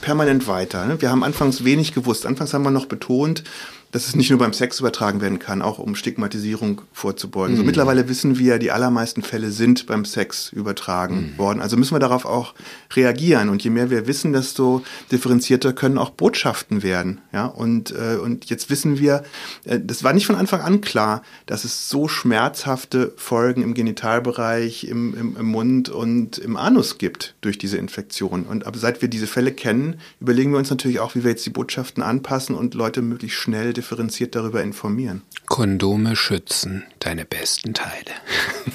[0.00, 0.86] permanent weiter.
[0.86, 1.00] Ne?
[1.00, 2.24] Wir haben anfangs wenig gewusst.
[2.24, 3.44] Anfangs haben wir noch betont,
[3.90, 7.54] dass es nicht nur beim Sex übertragen werden kann, auch um Stigmatisierung vorzubeugen.
[7.54, 7.58] Mhm.
[7.58, 11.38] So mittlerweile wissen wir, die allermeisten Fälle sind beim Sex übertragen mhm.
[11.38, 11.60] worden.
[11.60, 12.54] Also müssen wir darauf auch
[12.94, 13.48] reagieren.
[13.48, 17.20] Und je mehr wir wissen, desto differenzierter können auch Botschaften werden.
[17.32, 19.22] Ja, und, äh, und jetzt wissen wir,
[19.64, 24.84] äh, das war nicht von Anfang an klar, dass es so schmerzhafte Folgen im Genitalbereich,
[24.84, 28.44] im, im, im Mund und im Anus gibt durch diese Infektion.
[28.44, 31.46] Und aber seit wir diese Fälle kennen, überlegen wir uns natürlich auch, wie wir jetzt
[31.46, 35.22] die Botschaften anpassen und Leute möglichst schnell differenziert darüber informieren.
[35.46, 38.12] Kondome schützen deine besten Teile.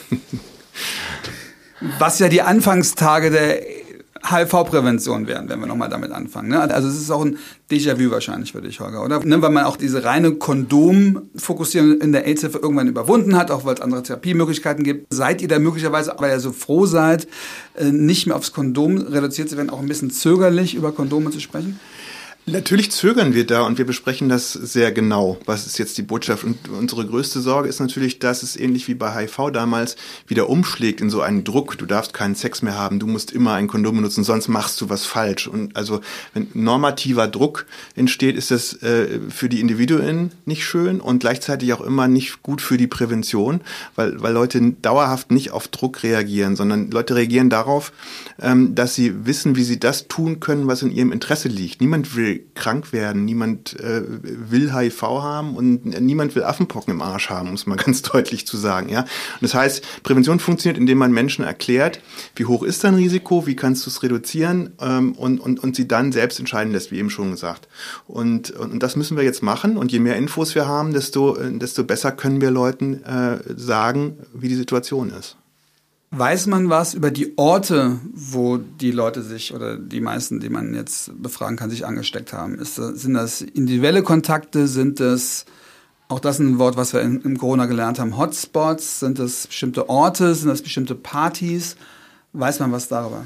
[1.99, 3.61] Was ja die Anfangstage der
[4.25, 6.49] HIV-Prävention wären, wenn wir nochmal damit anfangen.
[6.49, 6.61] Ne?
[6.61, 7.37] Also es ist auch ein
[7.69, 9.19] Déjà-vu wahrscheinlich für dich, Holger, oder?
[9.19, 9.41] Ne?
[9.41, 13.81] Weil man auch diese reine Kondom-Fokussierung in der AIDS-Hilfe irgendwann überwunden hat, auch weil es
[13.81, 15.13] andere Therapiemöglichkeiten gibt.
[15.13, 17.27] Seid ihr da möglicherweise, weil ihr so froh seid,
[17.75, 21.41] äh, nicht mehr aufs Kondom reduziert zu werden, auch ein bisschen zögerlich über Kondome zu
[21.41, 21.79] sprechen?
[22.45, 25.37] Natürlich zögern wir da und wir besprechen das sehr genau.
[25.45, 26.43] Was ist jetzt die Botschaft?
[26.43, 29.95] Und unsere größte Sorge ist natürlich, dass es ähnlich wie bei HIV damals
[30.27, 31.77] wieder umschlägt in so einen Druck.
[31.77, 34.89] Du darfst keinen Sex mehr haben, du musst immer ein Kondom benutzen, sonst machst du
[34.89, 35.47] was falsch.
[35.47, 36.01] Und also
[36.33, 41.81] wenn normativer Druck entsteht, ist das äh, für die Individuen nicht schön und gleichzeitig auch
[41.81, 43.61] immer nicht gut für die Prävention,
[43.95, 47.93] weil, weil Leute dauerhaft nicht auf Druck reagieren, sondern Leute reagieren darauf,
[48.41, 51.79] ähm, dass sie wissen, wie sie das tun können, was in ihrem Interesse liegt.
[51.79, 57.29] Niemand will krank werden, niemand äh, will HIV haben und niemand will Affenpocken im Arsch
[57.29, 58.89] haben, um es mal ganz deutlich zu sagen.
[58.89, 59.01] Ja?
[59.01, 61.99] Und das heißt, Prävention funktioniert, indem man Menschen erklärt,
[62.35, 65.87] wie hoch ist dein Risiko, wie kannst du es reduzieren ähm, und, und, und sie
[65.87, 67.67] dann selbst entscheiden lässt, wie eben schon gesagt.
[68.07, 71.37] Und, und, und das müssen wir jetzt machen und je mehr Infos wir haben, desto,
[71.37, 75.37] desto besser können wir Leuten äh, sagen, wie die Situation ist.
[76.15, 80.75] Weiß man was über die Orte, wo die Leute sich oder die meisten, die man
[80.75, 82.59] jetzt befragen kann, sich angesteckt haben?
[82.59, 84.67] Ist, sind das individuelle Kontakte?
[84.67, 85.45] Sind das,
[86.09, 88.99] auch das ein Wort, was wir in, im Corona gelernt haben, Hotspots?
[88.99, 90.35] Sind das bestimmte Orte?
[90.35, 91.77] Sind das bestimmte Partys?
[92.33, 93.25] Weiß man was darüber?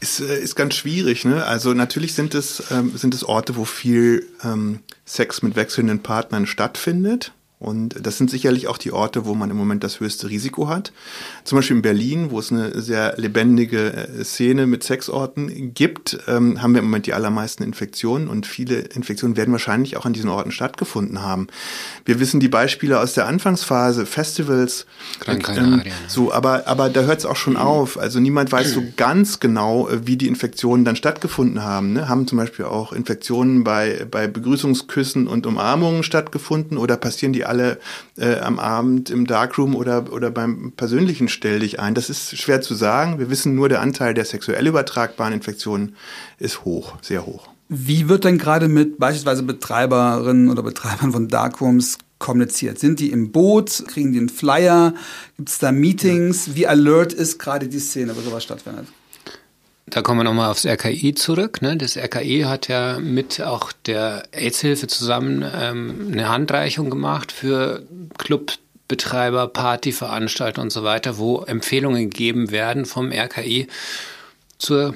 [0.00, 1.46] Ist, äh, ist ganz schwierig, ne?
[1.46, 6.46] Also natürlich sind es, ähm, sind es Orte, wo viel ähm, Sex mit wechselnden Partnern
[6.46, 7.32] stattfindet.
[7.60, 10.92] Und das sind sicherlich auch die Orte, wo man im Moment das höchste Risiko hat.
[11.44, 16.62] Zum Beispiel in Berlin, wo es eine sehr lebendige äh, Szene mit Sexorten gibt, ähm,
[16.62, 20.30] haben wir im Moment die allermeisten Infektionen und viele Infektionen werden wahrscheinlich auch an diesen
[20.30, 21.48] Orten stattgefunden haben.
[22.06, 24.86] Wir wissen die Beispiele aus der Anfangsphase, Festivals,
[25.28, 27.98] ähm, so, aber, aber da hört es auch schon auf.
[27.98, 31.92] Also niemand weiß so ganz genau, äh, wie die Infektionen dann stattgefunden haben.
[31.92, 32.08] Ne?
[32.08, 37.78] Haben zum Beispiel auch Infektionen bei, bei Begrüßungsküssen und Umarmungen stattgefunden oder passieren die alle
[38.16, 41.94] äh, am Abend im Darkroom oder, oder beim persönlichen Stell dich ein.
[41.94, 43.18] Das ist schwer zu sagen.
[43.18, 45.96] Wir wissen nur, der Anteil der sexuell übertragbaren Infektionen
[46.38, 47.48] ist hoch, sehr hoch.
[47.68, 52.78] Wie wird denn gerade mit beispielsweise Betreiberinnen oder Betreibern von Darkrooms kommuniziert?
[52.78, 53.84] Sind die im Boot?
[53.88, 54.94] Kriegen die einen Flyer?
[55.36, 56.54] Gibt es da Meetings?
[56.54, 58.86] Wie alert ist gerade die Szene, wo sowas stattfindet?
[59.90, 61.62] Da kommen wir nochmal aufs RKI zurück.
[61.62, 61.76] Ne?
[61.76, 67.82] Das RKI hat ja mit auch der AIDS-Hilfe zusammen ähm, eine Handreichung gemacht für
[68.18, 73.66] Clubbetreiber, Partyveranstalter und so weiter, wo Empfehlungen gegeben werden vom RKI
[74.58, 74.94] zur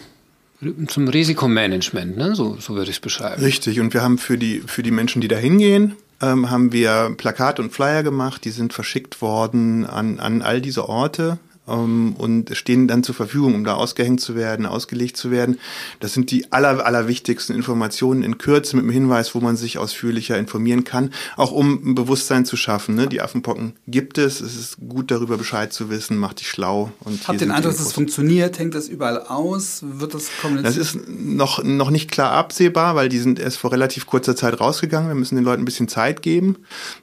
[0.86, 2.34] zum Risikomanagement, ne?
[2.34, 3.42] so, so würde ich es beschreiben.
[3.42, 7.14] Richtig, und wir haben für die, für die Menschen, die da hingehen, ähm, haben wir
[7.18, 12.56] Plakat und Flyer gemacht, die sind verschickt worden an, an all diese Orte ähm, und
[12.56, 15.58] stehen dann zur Verfügung, um da ausgehängt zu werden, ausgelegt zu werden.
[16.00, 20.38] Das sind die aller, allerwichtigsten Informationen in Kürze mit dem Hinweis, wo man sich ausführlicher
[20.38, 22.94] informieren kann, auch um ein Bewusstsein zu schaffen.
[22.94, 23.06] Ne?
[23.06, 26.92] Die Affenpocken gibt es, es ist gut darüber Bescheid zu wissen, macht dich schlau.
[27.00, 28.58] Und Habt den Eindruck, dass es funktioniert?
[28.58, 29.82] Hängt das überall aus?
[29.82, 30.76] Wird das kommuniziert?
[30.76, 34.60] Das ist noch, noch nicht klar absehbar, weil die sind erst vor relativ kurzer Zeit
[34.60, 35.08] rausgegangen.
[35.08, 36.56] Wir müssen den Leuten ein bisschen Zeit geben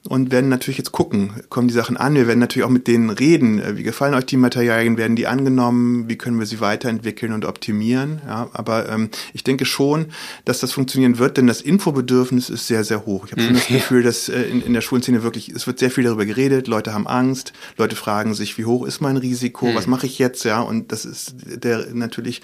[0.08, 2.16] und werden natürlich jetzt gucken, kommen die Sachen an.
[2.16, 3.62] Wir werden natürlich auch mit denen reden.
[3.78, 8.22] Wie gefallen euch die Materialien werden die angenommen, wie können wir sie weiterentwickeln und optimieren.
[8.28, 10.08] Ja, aber ähm, ich denke schon,
[10.44, 13.26] dass das funktionieren wird, denn das Infobedürfnis ist sehr, sehr hoch.
[13.26, 15.90] Ich habe schon das Gefühl, dass äh, in, in der Schulszene wirklich, es wird sehr
[15.90, 19.76] viel darüber geredet, Leute haben Angst, Leute fragen sich, wie hoch ist mein Risiko, mhm.
[19.76, 22.42] was mache ich jetzt, ja, und das ist der natürlich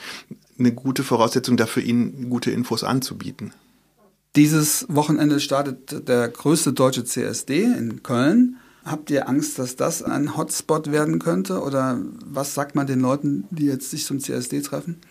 [0.58, 3.52] eine gute Voraussetzung dafür, ihnen gute Infos anzubieten.
[4.38, 8.56] Dieses Wochenende startet der größte deutsche CSD in Köln.
[8.88, 11.62] Habt ihr Angst, dass das ein Hotspot werden könnte?
[11.62, 15.02] Oder was sagt man den Leuten, die jetzt sich zum CSD treffen?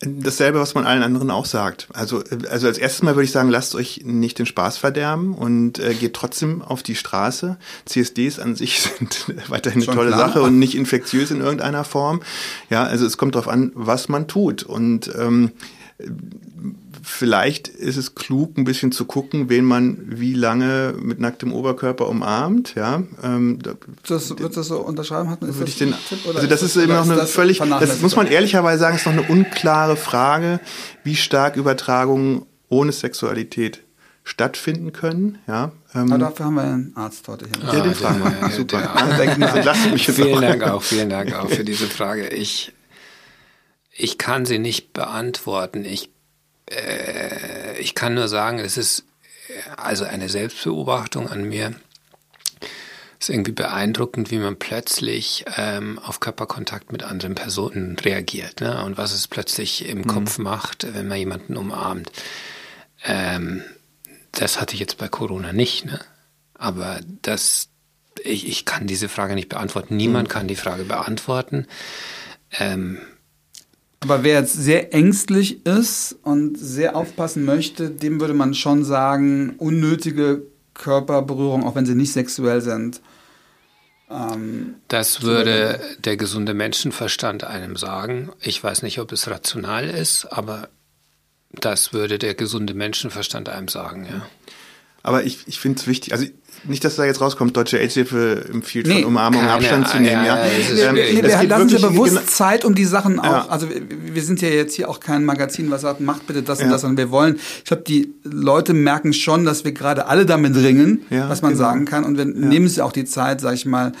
[0.00, 1.88] Dasselbe, was man allen anderen auch sagt.
[1.92, 5.80] Also, also als erstes Mal würde ich sagen, lasst euch nicht den Spaß verderben und
[5.80, 7.58] äh, geht trotzdem auf die Straße.
[7.84, 10.28] CSDs an sich sind weiterhin eine Schon tolle klar.
[10.28, 12.20] Sache und nicht infektiös in irgendeiner Form.
[12.70, 14.62] Ja, also es kommt darauf an, was man tut.
[14.62, 15.50] Und ähm,
[17.08, 22.08] vielleicht ist es klug, ein bisschen zu gucken, wen man wie lange mit nacktem Oberkörper
[22.08, 22.74] umarmt.
[22.74, 23.58] Ja, ähm,
[24.06, 25.30] das, wird das so unterschreiben?
[25.30, 28.14] Hat, würde ich den, Tipp, also das ist, ist immer noch eine völlig, das muss
[28.14, 30.60] man ehrlicherweise sagen, ist noch eine unklare Frage,
[31.02, 33.82] wie stark Übertragungen ohne Sexualität
[34.22, 35.38] stattfinden können.
[35.48, 37.68] Ja, ähm, Aber dafür haben wir einen Arzt heute hier.
[37.68, 38.50] Ah, ja, den fragen wir.
[38.50, 38.80] Super.
[39.64, 42.28] Ja, mich vielen Dank auch, vielen Dank auch für diese Frage.
[42.28, 42.72] Ich,
[43.92, 45.84] ich kann sie nicht beantworten.
[45.84, 46.10] Ich,
[46.70, 49.04] äh, ich kann nur sagen, es ist
[49.76, 51.74] also eine Selbstbeobachtung an mir.
[53.20, 58.84] Es ist irgendwie beeindruckend, wie man plötzlich ähm, auf Körperkontakt mit anderen Personen reagiert ne?
[58.84, 60.06] und was es plötzlich im mhm.
[60.06, 62.12] Kopf macht, wenn man jemanden umarmt.
[63.04, 63.62] Ähm,
[64.32, 65.98] das hatte ich jetzt bei Corona nicht, ne?
[66.54, 67.68] Aber das,
[68.22, 69.96] ich, ich kann diese Frage nicht beantworten.
[69.96, 70.32] Niemand mhm.
[70.32, 71.66] kann die Frage beantworten.
[72.52, 72.98] Ähm,
[74.00, 79.54] aber wer jetzt sehr ängstlich ist und sehr aufpassen möchte, dem würde man schon sagen,
[79.58, 80.42] unnötige
[80.74, 83.00] Körperberührung, auch wenn sie nicht sexuell sind.
[84.08, 88.30] Ähm, das würde der gesunde Menschenverstand einem sagen.
[88.40, 90.68] Ich weiß nicht, ob es rational ist, aber
[91.52, 94.26] das würde der gesunde Menschenverstand einem sagen, ja.
[95.02, 96.26] Aber ich, ich finde es wichtig, also
[96.64, 100.24] nicht, dass da jetzt rauskommt, deutsche AIDS-Hilfe empfiehlt nee, von Umarmung keine, Abstand zu nehmen.
[100.24, 100.46] Ja, ja.
[100.74, 100.92] ja.
[100.92, 103.46] Nee, wir lassen Sie bewusst Zeit, um die Sachen auch, ja.
[103.48, 106.70] also wir sind ja jetzt hier auch kein Magazin, was sagt, macht bitte das und
[106.70, 110.56] das, sondern wir wollen, ich glaube, die Leute merken schon, dass wir gerade alle damit
[110.56, 111.64] ringen, was man genau.
[111.64, 113.92] sagen kann und wir nehmen sich auch die Zeit, sag ich mal,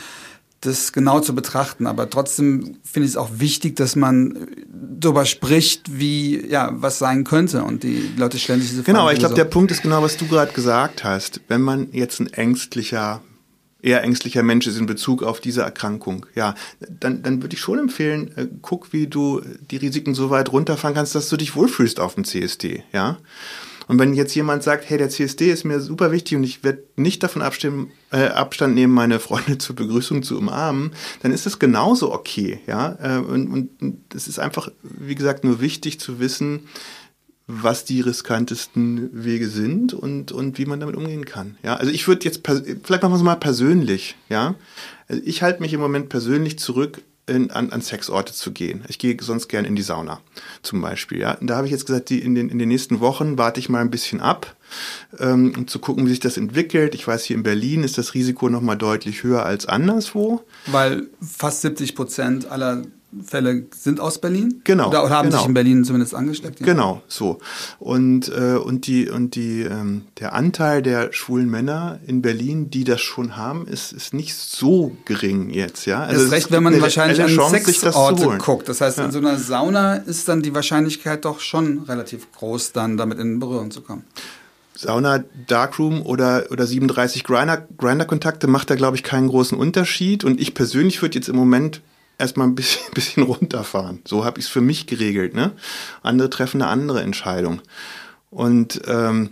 [0.60, 1.86] das genau zu betrachten.
[1.86, 7.24] Aber trotzdem finde ich es auch wichtig, dass man darüber spricht, wie, ja, was sein
[7.24, 7.62] könnte.
[7.62, 8.98] Und die Leute stellen sich diese Frage.
[8.98, 11.40] Genau, ich glaube, der Punkt ist genau, was du gerade gesagt hast.
[11.48, 13.22] Wenn man jetzt ein ängstlicher,
[13.80, 17.78] eher ängstlicher Mensch ist in Bezug auf diese Erkrankung, ja, dann, dann würde ich schon
[17.78, 19.40] empfehlen, äh, guck, wie du
[19.70, 23.18] die Risiken so weit runterfahren kannst, dass du dich wohlfühlst auf dem CSD, ja.
[23.88, 26.84] Und wenn jetzt jemand sagt, hey, der CSD ist mir super wichtig und ich werde
[26.96, 31.58] nicht davon abstimmen, äh, Abstand nehmen, meine Freunde zur Begrüßung zu umarmen, dann ist das
[31.58, 32.60] genauso okay.
[32.66, 32.96] Ja?
[33.00, 33.70] Äh, und,
[34.14, 36.68] es ist einfach, wie gesagt, nur wichtig zu wissen,
[37.46, 41.56] was die riskantesten Wege sind und, und wie man damit umgehen kann.
[41.62, 44.54] Ja, also ich würde jetzt, vielleicht machen wir es mal persönlich, ja.
[45.08, 48.84] Also ich halte mich im Moment persönlich zurück, in, an, an Sexorte zu gehen.
[48.88, 50.20] Ich gehe sonst gern in die Sauna
[50.62, 51.20] zum Beispiel.
[51.20, 51.34] Ja.
[51.34, 53.68] Und da habe ich jetzt gesagt, die, in, den, in den nächsten Wochen warte ich
[53.68, 54.56] mal ein bisschen ab,
[55.18, 56.94] ähm, um zu gucken, wie sich das entwickelt.
[56.94, 60.42] Ich weiß, hier in Berlin ist das Risiko nochmal deutlich höher als anderswo.
[60.66, 62.82] Weil fast 70 Prozent aller
[63.24, 64.60] Fälle sind aus Berlin?
[64.64, 64.88] Genau.
[64.88, 65.38] Oder, haben genau.
[65.38, 66.60] sich in Berlin zumindest angesteckt?
[66.60, 66.66] Ja?
[66.66, 67.38] Genau, so.
[67.78, 72.84] Und, äh, und, die, und die, ähm, der Anteil der schwulen Männer in Berlin, die
[72.84, 75.86] das schon haben, ist, ist nicht so gering jetzt.
[75.86, 76.00] Ja?
[76.00, 78.68] Also das ist recht, wenn man wahrscheinlich an Chance, Sexorte guckt.
[78.68, 79.06] Das heißt, ja.
[79.06, 83.40] in so einer Sauna ist dann die Wahrscheinlichkeit doch schon relativ groß, dann damit in
[83.40, 84.04] Berührung zu kommen.
[84.74, 90.22] Sauna, Darkroom oder, oder 37 Grinder-Kontakte macht da, glaube ich, keinen großen Unterschied.
[90.22, 91.80] Und ich persönlich würde jetzt im Moment
[92.18, 94.00] erstmal ein bisschen, bisschen runterfahren.
[94.06, 95.34] So habe ich es für mich geregelt.
[95.34, 95.52] Ne?
[96.02, 97.62] Andere treffen eine andere Entscheidung.
[98.30, 99.30] Und ähm,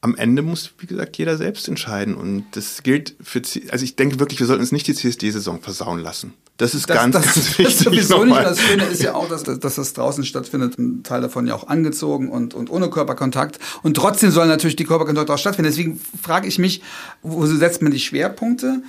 [0.00, 2.14] am Ende muss, wie gesagt, jeder selbst entscheiden.
[2.14, 6.00] Und das gilt für, also ich denke wirklich, wir sollten uns nicht die CSD-Saison versauen
[6.00, 6.34] lassen.
[6.56, 7.76] Das ist das, ganz, das, ganz das wichtig.
[7.76, 8.36] Das sowieso nicht.
[8.36, 11.68] Das Schöne ist ja auch, dass, dass das draußen stattfindet, ein Teil davon ja auch
[11.68, 13.60] angezogen und, und ohne Körperkontakt.
[13.82, 15.70] Und trotzdem sollen natürlich die Körperkontakte auch stattfinden.
[15.70, 16.82] Deswegen frage ich mich,
[17.22, 18.82] wo setzt man die Schwerpunkte?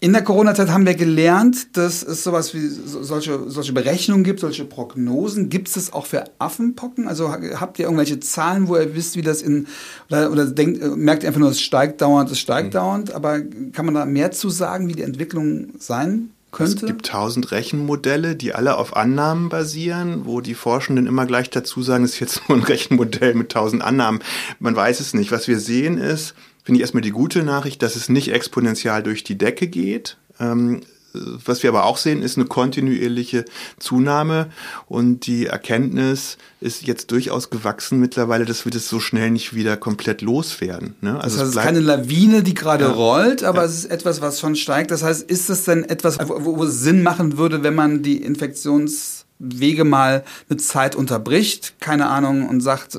[0.00, 4.64] In der Corona-Zeit haben wir gelernt, dass es sowas wie solche, solche Berechnungen gibt, solche
[4.64, 5.48] Prognosen.
[5.48, 7.08] Gibt es das auch für Affenpocken?
[7.08, 9.66] Also habt ihr irgendwelche Zahlen, wo ihr wisst, wie das in,
[10.10, 12.72] oder, oder denkt, merkt ihr einfach nur, es steigt dauernd, es steigt mhm.
[12.72, 13.40] dauernd, aber
[13.72, 16.84] kann man da mehr zu sagen, wie die Entwicklung sein könnte?
[16.84, 21.82] Es gibt tausend Rechenmodelle, die alle auf Annahmen basieren, wo die Forschenden immer gleich dazu
[21.82, 24.20] sagen, es ist jetzt nur ein Rechenmodell mit tausend Annahmen.
[24.58, 25.32] Man weiß es nicht.
[25.32, 29.22] Was wir sehen ist, finde ich erstmal die gute Nachricht, dass es nicht exponentiell durch
[29.22, 30.16] die Decke geht.
[30.40, 30.80] Ähm,
[31.14, 33.44] was wir aber auch sehen, ist eine kontinuierliche
[33.78, 34.50] Zunahme
[34.88, 39.76] und die Erkenntnis ist jetzt durchaus gewachsen mittlerweile, dass wir das so schnell nicht wieder
[39.76, 40.96] komplett loswerden.
[41.02, 41.20] Ne?
[41.20, 42.90] Also das heißt, es, es ist keine Lawine, die gerade ja.
[42.90, 43.66] rollt, aber ja.
[43.66, 44.90] es ist etwas, was schon steigt.
[44.90, 48.16] Das heißt, ist das denn etwas, wo, wo es Sinn machen würde, wenn man die
[48.16, 52.98] Infektionswege mal eine Zeit unterbricht, keine Ahnung, und sagt,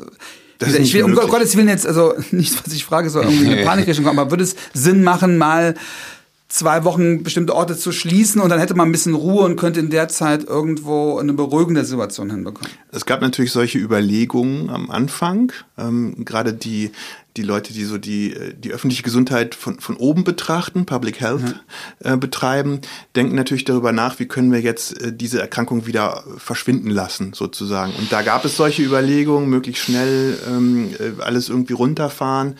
[0.59, 1.29] das ich will, um möglich.
[1.29, 4.43] Gottes Willen jetzt, also nicht, was ich frage, soll irgendwie eine Panikrichtung kommen, aber würde
[4.43, 5.75] es Sinn machen, mal
[6.47, 9.79] zwei Wochen bestimmte Orte zu schließen und dann hätte man ein bisschen Ruhe und könnte
[9.79, 12.71] in der Zeit irgendwo eine beruhigende Situation hinbekommen.
[12.91, 15.51] Es gab natürlich solche Überlegungen am Anfang.
[15.77, 16.91] Ähm, gerade die
[17.37, 21.55] die Leute, die so die, äh, die öffentliche Gesundheit von, von oben betrachten, Public Health
[22.03, 22.13] ja.
[22.13, 22.81] äh, betreiben,
[23.15, 27.93] denken natürlich darüber nach, wie können wir jetzt äh, diese Erkrankung wieder verschwinden lassen, sozusagen.
[27.93, 32.55] Und da gab es solche Überlegungen, möglichst schnell ähm, äh, alles irgendwie runterfahren,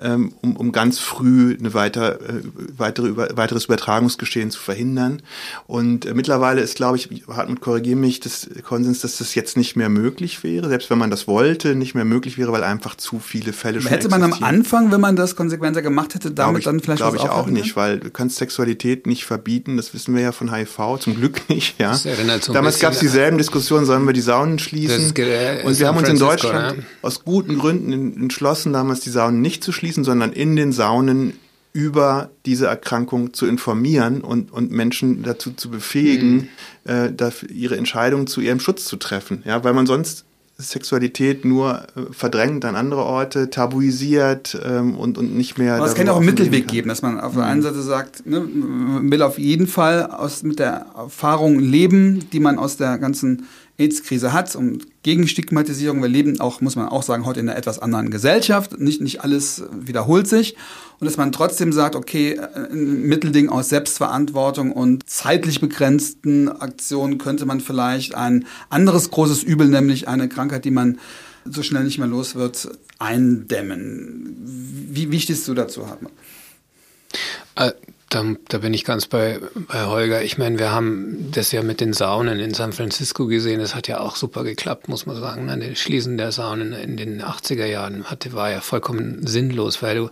[0.00, 2.42] ähm, um, um ganz früh eine weiter, äh,
[2.76, 5.22] weitere, über, weiteres Übertragungsgeschehen zu verhindern.
[5.66, 9.76] Und äh, mittlerweile ist, glaube ich, Hartmut, korrigiere mich, das Konsens, dass das jetzt nicht
[9.76, 13.18] mehr möglich wäre, selbst wenn man das wollte, nicht mehr möglich wäre, weil einfach zu
[13.18, 13.90] viele Fälle schon
[14.20, 17.28] man am Anfang, wenn man das konsequenter gemacht hätte, damit ich, dann vielleicht Glaube ich
[17.28, 21.16] auch nicht, weil du kannst Sexualität nicht verbieten, das wissen wir ja von HIV, zum
[21.16, 21.78] Glück nicht.
[21.80, 21.94] Ja.
[21.94, 25.06] So Damals gab es dieselben Diskussionen, sollen wir die Saunen schließen?
[25.06, 26.84] Und wir haben uns in Deutschland ja.
[27.02, 31.34] aus guten Gründen entschlossen, damals die Saunen nicht zu schließen, sondern in den Saunen
[31.72, 36.48] über diese Erkrankung zu informieren und, und Menschen dazu zu befähigen,
[36.84, 36.90] mhm.
[36.90, 39.42] äh, dafür ihre Entscheidungen zu ihrem Schutz zu treffen.
[39.44, 40.24] Ja, weil man sonst
[40.60, 45.76] Sexualität nur äh, verdrängt an andere Orte, tabuisiert ähm, und, und nicht mehr.
[45.76, 46.74] Aber es kann ja auch einen Mittelweg kann.
[46.74, 47.64] geben, dass man auf der einen mhm.
[47.64, 52.58] Seite sagt, ne, man will auf jeden Fall aus, mit der Erfahrung leben, die man
[52.58, 53.46] aus der ganzen
[53.78, 56.02] AIDS-Krise hat und gegen Stigmatisierung.
[56.02, 58.78] Wir leben auch, muss man auch sagen, heute in einer etwas anderen Gesellschaft.
[58.78, 60.56] Nicht, nicht alles wiederholt sich.
[60.98, 67.46] Und dass man trotzdem sagt, okay, ein Mittelding aus Selbstverantwortung und zeitlich begrenzten Aktionen könnte
[67.46, 70.98] man vielleicht ein anderes großes Übel, nämlich eine Krankheit, die man
[71.44, 72.68] so schnell nicht mehr los wird,
[72.98, 74.36] eindämmen.
[74.90, 76.12] Wie, wie stehst du dazu, Hartmann?
[77.54, 77.72] Äh,
[78.10, 80.22] da, da bin ich ganz bei, bei Holger.
[80.22, 83.60] Ich meine, wir haben das ja mit den Saunen in San Francisco gesehen.
[83.60, 85.46] Das hat ja auch super geklappt, muss man sagen.
[85.46, 90.08] Das Schließen der Saunen in den 80er Jahren hatte, war ja vollkommen sinnlos, weil du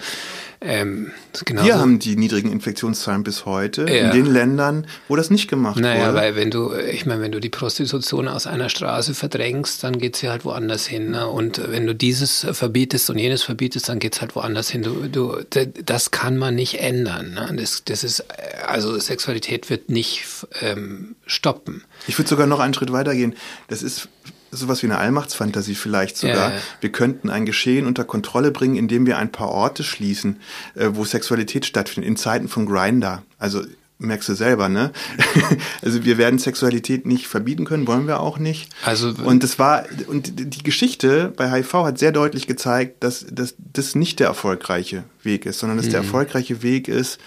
[0.61, 1.11] ähm,
[1.45, 4.07] Wir haben die niedrigen Infektionszahlen bis heute ja.
[4.07, 6.13] in den Ländern, wo das nicht gemacht naja, wurde.
[6.13, 9.99] Naja, weil wenn du, ich meine, wenn du die Prostitution aus einer Straße verdrängst, dann
[9.99, 11.11] geht sie halt woanders hin.
[11.11, 11.27] Ne?
[11.27, 14.83] Und wenn du dieses verbietest und jenes verbietest, dann geht es halt woanders hin.
[14.83, 15.45] Du, du,
[15.85, 17.35] das kann man nicht ändern.
[17.35, 17.55] Ne?
[17.57, 18.25] Das, das ist,
[18.67, 20.25] also Sexualität wird nicht
[20.63, 21.85] ähm, stoppen.
[22.07, 23.35] Ich würde sogar noch einen Schritt weitergehen.
[23.69, 24.09] Das ist
[24.51, 26.51] sowas wie eine Allmachtsfantasie vielleicht sogar.
[26.51, 26.63] Ja, ja.
[26.81, 30.41] Wir könnten ein Geschehen unter Kontrolle bringen, indem wir ein paar Orte schließen,
[30.75, 33.23] äh, wo Sexualität stattfindet, in Zeiten von Grinder.
[33.39, 33.63] Also
[33.99, 34.93] merkst du selber, ne?
[35.83, 38.71] also wir werden Sexualität nicht verbieten können, wollen wir auch nicht.
[38.85, 43.55] Also und das war und die Geschichte bei HIV hat sehr deutlich gezeigt, dass, dass
[43.59, 45.93] das nicht der erfolgreiche Weg ist, sondern dass mhm.
[45.93, 47.19] der erfolgreiche Weg ist,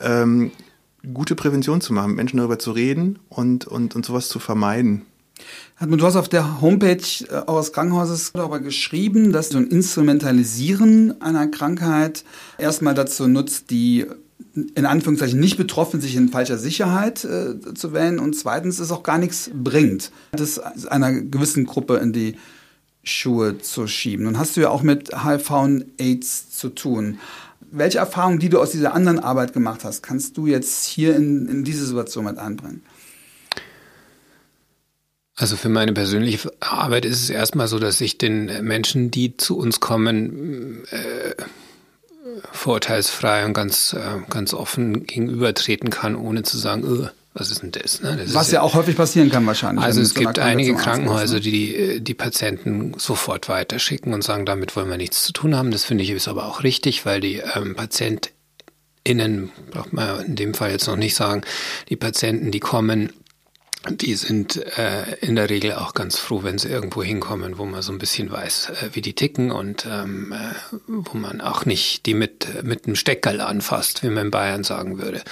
[0.00, 0.50] ähm,
[1.14, 5.02] gute Prävention zu machen, mit Menschen darüber zu reden und und und sowas zu vermeiden.
[5.78, 11.48] Du hast auf der Homepage äh, eures Krankenhauses darüber geschrieben, dass du ein Instrumentalisieren einer
[11.48, 12.24] Krankheit
[12.58, 14.06] erstmal dazu nutzt, die
[14.74, 19.02] in Anführungszeichen nicht betroffen, sich in falscher Sicherheit äh, zu wählen und zweitens es auch
[19.02, 22.36] gar nichts bringt, das einer gewissen Gruppe in die
[23.02, 24.24] Schuhe zu schieben.
[24.24, 27.18] Nun hast du ja auch mit HIV und AIDS zu tun.
[27.70, 31.46] Welche Erfahrungen, die du aus dieser anderen Arbeit gemacht hast, kannst du jetzt hier in,
[31.48, 32.82] in diese Situation mit einbringen?
[35.36, 39.58] Also für meine persönliche Arbeit ist es erstmal so, dass ich den Menschen, die zu
[39.58, 41.34] uns kommen, äh,
[42.52, 47.70] vorurteilsfrei und ganz, äh, ganz offen gegenübertreten kann, ohne zu sagen, öh, was ist denn
[47.70, 48.00] das?
[48.00, 48.16] Ne?
[48.16, 49.84] das was ja auch häufig passieren kann wahrscheinlich.
[49.84, 54.96] Also es gibt einige Krankenhäuser, die die Patienten sofort weiterschicken und sagen, damit wollen wir
[54.96, 55.70] nichts zu tun haben.
[55.70, 60.54] Das finde ich ist aber auch richtig, weil die ähm, PatientInnen, braucht man in dem
[60.54, 61.42] Fall jetzt noch nicht sagen,
[61.90, 63.12] die Patienten, die kommen,
[63.90, 67.82] die sind äh, in der Regel auch ganz froh, wenn sie irgendwo hinkommen, wo man
[67.82, 72.06] so ein bisschen weiß, äh, wie die ticken und ähm, äh, wo man auch nicht
[72.06, 75.22] die mit, mit einem Steckerl anfasst, wie man in Bayern sagen würde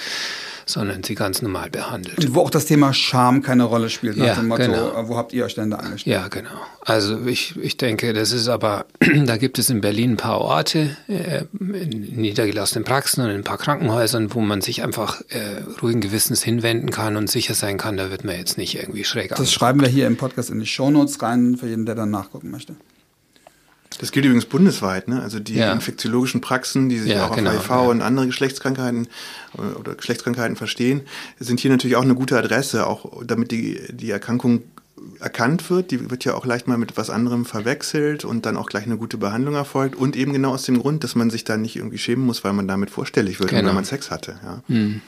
[0.65, 2.17] sondern sie ganz normal behandelt.
[2.17, 4.91] Und wo auch das Thema Scham keine Rolle spielt, nach ja, dem Motto, genau.
[4.91, 6.15] Äh, wo habt ihr euch denn da angestellt?
[6.15, 6.49] Ja, genau.
[6.81, 8.85] Also ich, ich denke, das ist aber,
[9.25, 13.43] da gibt es in Berlin ein paar Orte, äh, in niedergelassenen Praxen und in ein
[13.43, 17.97] paar Krankenhäusern, wo man sich einfach äh, ruhigen Gewissens hinwenden kann und sicher sein kann,
[17.97, 20.67] da wird man jetzt nicht irgendwie schräg Das schreiben wir hier im Podcast in die
[20.67, 22.75] Shownotes rein, für jeden, der dann nachgucken möchte.
[23.99, 25.21] Das gilt übrigens bundesweit, ne?
[25.21, 25.71] Also die ja.
[25.71, 27.79] infektiologischen Praxen, die sich ja, auch auf genau, HIV ja.
[27.79, 29.07] und andere Geschlechtskrankheiten
[29.57, 31.01] äh, oder Geschlechtskrankheiten verstehen,
[31.39, 34.63] sind hier natürlich auch eine gute Adresse, auch damit die, die Erkrankung
[35.19, 35.91] erkannt wird.
[35.91, 38.97] Die wird ja auch leicht mal mit was anderem verwechselt und dann auch gleich eine
[38.97, 39.95] gute Behandlung erfolgt.
[39.95, 42.53] Und eben genau aus dem Grund, dass man sich da nicht irgendwie schämen muss, weil
[42.53, 43.69] man damit vorstellig wird, genau.
[43.69, 44.39] wenn man Sex hatte.
[44.43, 44.63] Ja.
[44.67, 45.01] Hm.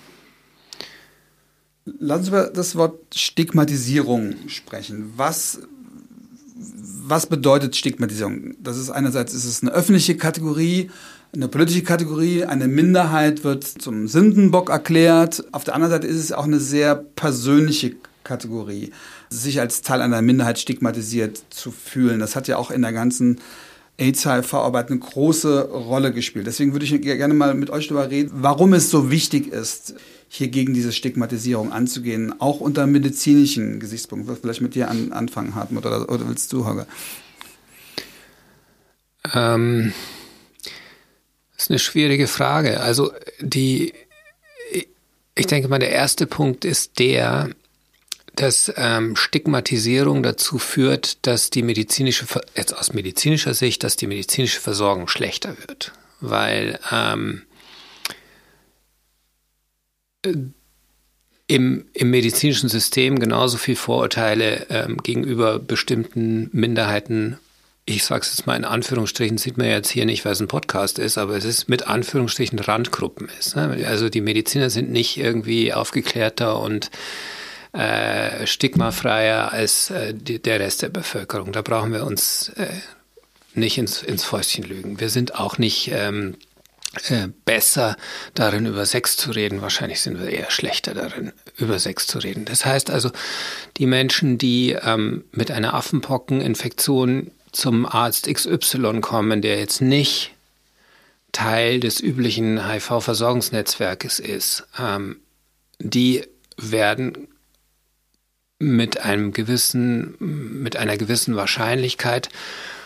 [2.00, 5.14] Lassen Sie über das Wort Stigmatisierung sprechen.
[5.16, 5.62] Was
[7.10, 8.56] was bedeutet Stigmatisierung?
[8.60, 10.90] Das ist einerseits ist es eine öffentliche Kategorie,
[11.34, 15.44] eine politische Kategorie, eine Minderheit wird zum Sündenbock erklärt.
[15.52, 18.92] Auf der anderen Seite ist es auch eine sehr persönliche Kategorie,
[19.30, 22.20] sich als Teil einer Minderheit stigmatisiert zu fühlen.
[22.20, 23.40] Das hat ja auch in der ganzen
[23.98, 26.48] AIDS-HIV-Arbeit eine große Rolle gespielt.
[26.48, 29.96] Deswegen würde ich gerne mal mit euch darüber reden, warum es so wichtig ist,
[30.30, 34.36] hier gegen diese Stigmatisierung anzugehen, auch unter medizinischen Gesichtspunkten.
[34.36, 36.88] Vielleicht mit dir an, anfangen, Hartmut, oder, oder willst du, Holger?
[39.34, 39.94] Ähm,
[41.56, 42.80] das ist eine schwierige Frage.
[42.82, 43.94] Also die,
[45.36, 47.50] ich denke mal, der erste Punkt ist der,
[48.36, 52.26] dass ähm, Stigmatisierung dazu führt, dass die medizinische,
[52.56, 55.94] jetzt aus medizinischer Sicht, dass die medizinische Versorgung schlechter wird.
[56.20, 57.44] Weil ähm,
[61.48, 67.38] im, im medizinischen System genauso viel Vorurteile ähm, gegenüber bestimmten Minderheiten
[67.90, 70.50] ich sage es jetzt mal in Anführungsstrichen, sieht man jetzt hier nicht, weil es ein
[70.50, 73.56] Podcast ist, aber es ist mit Anführungsstrichen Randgruppen ist.
[73.56, 73.86] Ne?
[73.88, 76.92] Also die Mediziner sind nicht irgendwie aufgeklärter und
[77.72, 81.54] äh, stigmafreier als äh, die, der Rest der Bevölkerung.
[81.54, 82.68] Da brauchen wir uns äh,
[83.54, 85.00] nicht ins, ins Fäustchen lügen.
[85.00, 86.36] Wir sind auch nicht ähm,
[87.10, 87.98] äh, besser
[88.34, 89.62] darin, über Sex zu reden.
[89.62, 92.46] Wahrscheinlich sind wir eher schlechter darin, über Sex zu reden.
[92.46, 93.12] Das heißt also,
[93.78, 100.32] die Menschen, die ähm, mit einer Affenpockeninfektion zum Arzt XY kommen, der jetzt nicht
[101.32, 105.18] Teil des üblichen HIV-Versorgungsnetzwerkes ist, ähm,
[105.80, 106.24] die
[106.58, 107.28] werden
[108.60, 112.30] mit einem gewissen, mit einer gewissen Wahrscheinlichkeit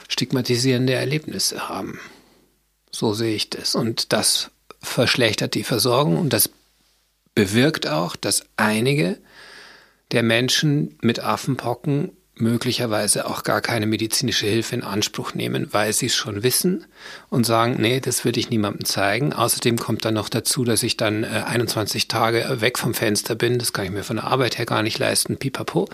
[0.09, 1.99] stigmatisierende Erlebnisse haben.
[2.91, 3.75] So sehe ich das.
[3.75, 6.49] Und das verschlechtert die Versorgung und das
[7.35, 9.17] bewirkt auch, dass einige
[10.11, 16.07] der Menschen mit Affenpocken möglicherweise auch gar keine medizinische Hilfe in Anspruch nehmen, weil sie
[16.07, 16.85] es schon wissen
[17.29, 19.31] und sagen, nee, das würde ich niemandem zeigen.
[19.31, 23.59] Außerdem kommt dann noch dazu, dass ich dann äh, 21 Tage weg vom Fenster bin.
[23.59, 25.37] Das kann ich mir von der Arbeit her gar nicht leisten.
[25.37, 25.87] Pipapo.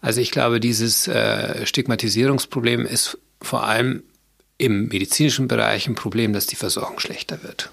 [0.00, 4.02] Also ich glaube, dieses äh, Stigmatisierungsproblem ist vor allem
[4.58, 7.70] im medizinischen Bereich ein Problem, dass die Versorgung schlechter wird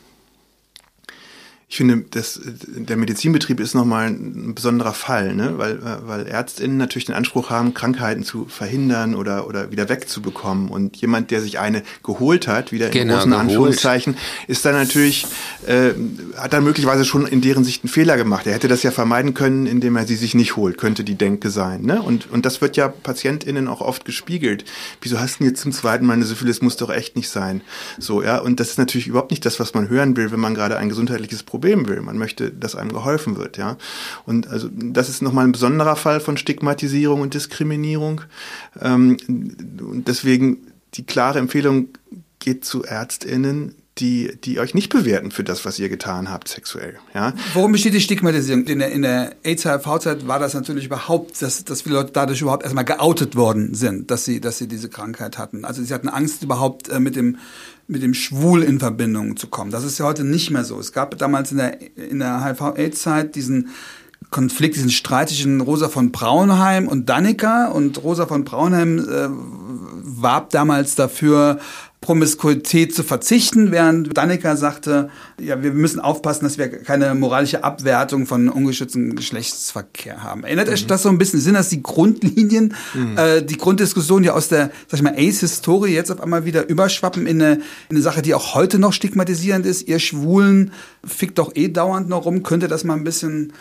[1.68, 5.58] ich finde, das, der Medizinbetrieb ist nochmal ein besonderer Fall, ne?
[5.58, 10.70] weil, weil ÄrztInnen natürlich den Anspruch haben, Krankheiten zu verhindern oder, oder wieder wegzubekommen.
[10.70, 13.50] Und jemand, der sich eine geholt hat, wieder genau, in großen geholt.
[13.50, 14.16] Anführungszeichen,
[14.48, 15.26] ist dann natürlich,
[15.66, 15.94] äh,
[16.38, 18.46] hat dann möglicherweise schon in deren Sicht einen Fehler gemacht.
[18.46, 21.50] Er hätte das ja vermeiden können, indem er sie sich nicht holt, könnte die Denke
[21.50, 21.82] sein.
[21.82, 22.00] Ne?
[22.00, 24.66] Und, und das wird ja PatientInnen auch oft gespiegelt.
[25.02, 26.62] Wieso hast du denn jetzt zum zweiten Mal eine Syphilis?
[26.62, 27.62] Muss doch echt nicht sein.
[27.98, 28.38] So, ja.
[28.38, 30.90] Und das ist natürlich überhaupt nicht das, was man hören will, wenn man gerade ein
[30.90, 32.02] gesundheitliches Problem Problem will.
[32.02, 33.78] Man möchte, dass einem geholfen wird, ja.
[34.26, 38.22] Und also das ist nochmal ein besonderer Fall von Stigmatisierung und Diskriminierung.
[38.80, 40.58] Ähm, und deswegen
[40.94, 41.90] die klare Empfehlung
[42.40, 47.00] geht zu ÄrztInnen, die, die euch nicht bewerten für das, was ihr getan habt, sexuell.
[47.14, 47.34] Ja?
[47.54, 48.66] Worum besteht die Stigmatisierung?
[48.66, 52.64] In der, in der AIDS-HIV-Zeit war das natürlich überhaupt, dass, dass viele Leute dadurch überhaupt
[52.64, 55.66] erstmal geoutet worden sind, dass sie, dass sie diese Krankheit hatten.
[55.66, 57.38] Also sie hatten Angst, überhaupt äh, mit dem
[57.88, 59.72] mit dem Schwul in Verbindung zu kommen.
[59.72, 60.80] Das ist ja heute nicht mehr so.
[60.80, 63.70] Es gab damals in der, in der HIV-AIDS-Zeit diesen
[64.32, 67.74] Konflikt, diesen Streit zwischen Rosa von Braunheim und Dannecker.
[67.74, 71.60] Und Rosa von Braunheim äh, warb damals dafür,
[72.06, 75.10] Promiskuität zu verzichten, während Dannecker sagte,
[75.42, 80.44] ja, wir müssen aufpassen, dass wir keine moralische Abwertung von ungeschütztem Geschlechtsverkehr haben.
[80.44, 80.88] Erinnert euch mhm.
[80.88, 81.40] das so ein bisschen?
[81.40, 83.18] Sind das die Grundlinien, mhm.
[83.18, 87.26] äh, die Grunddiskussion, die aus der, sag ich mal, Ace-Historie jetzt auf einmal wieder überschwappen
[87.26, 87.54] in eine,
[87.90, 89.88] in eine Sache, die auch heute noch stigmatisierend ist?
[89.88, 92.44] Ihr Schwulen fickt doch eh dauernd noch rum.
[92.44, 93.52] Könnte das mal ein bisschen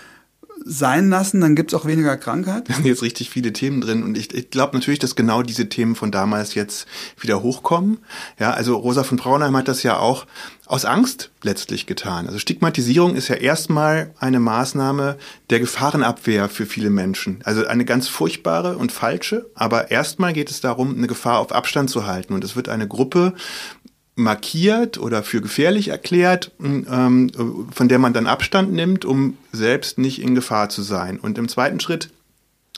[0.64, 2.68] sein lassen, dann gibt es auch weniger Krankheit.
[2.68, 5.68] Da sind jetzt richtig viele Themen drin und ich, ich glaube natürlich, dass genau diese
[5.68, 6.86] Themen von damals jetzt
[7.20, 7.98] wieder hochkommen.
[8.38, 10.26] Ja, also Rosa von Braunheim hat das ja auch
[10.66, 12.26] aus Angst letztlich getan.
[12.26, 15.18] Also Stigmatisierung ist ja erstmal eine Maßnahme
[15.50, 17.40] der Gefahrenabwehr für viele Menschen.
[17.44, 21.90] Also eine ganz furchtbare und falsche, aber erstmal geht es darum, eine Gefahr auf Abstand
[21.90, 22.32] zu halten.
[22.32, 23.34] Und es wird eine Gruppe
[24.16, 27.30] markiert oder für gefährlich erklärt, ähm,
[27.72, 31.18] von der man dann Abstand nimmt, um selbst nicht in Gefahr zu sein.
[31.18, 32.10] Und im zweiten Schritt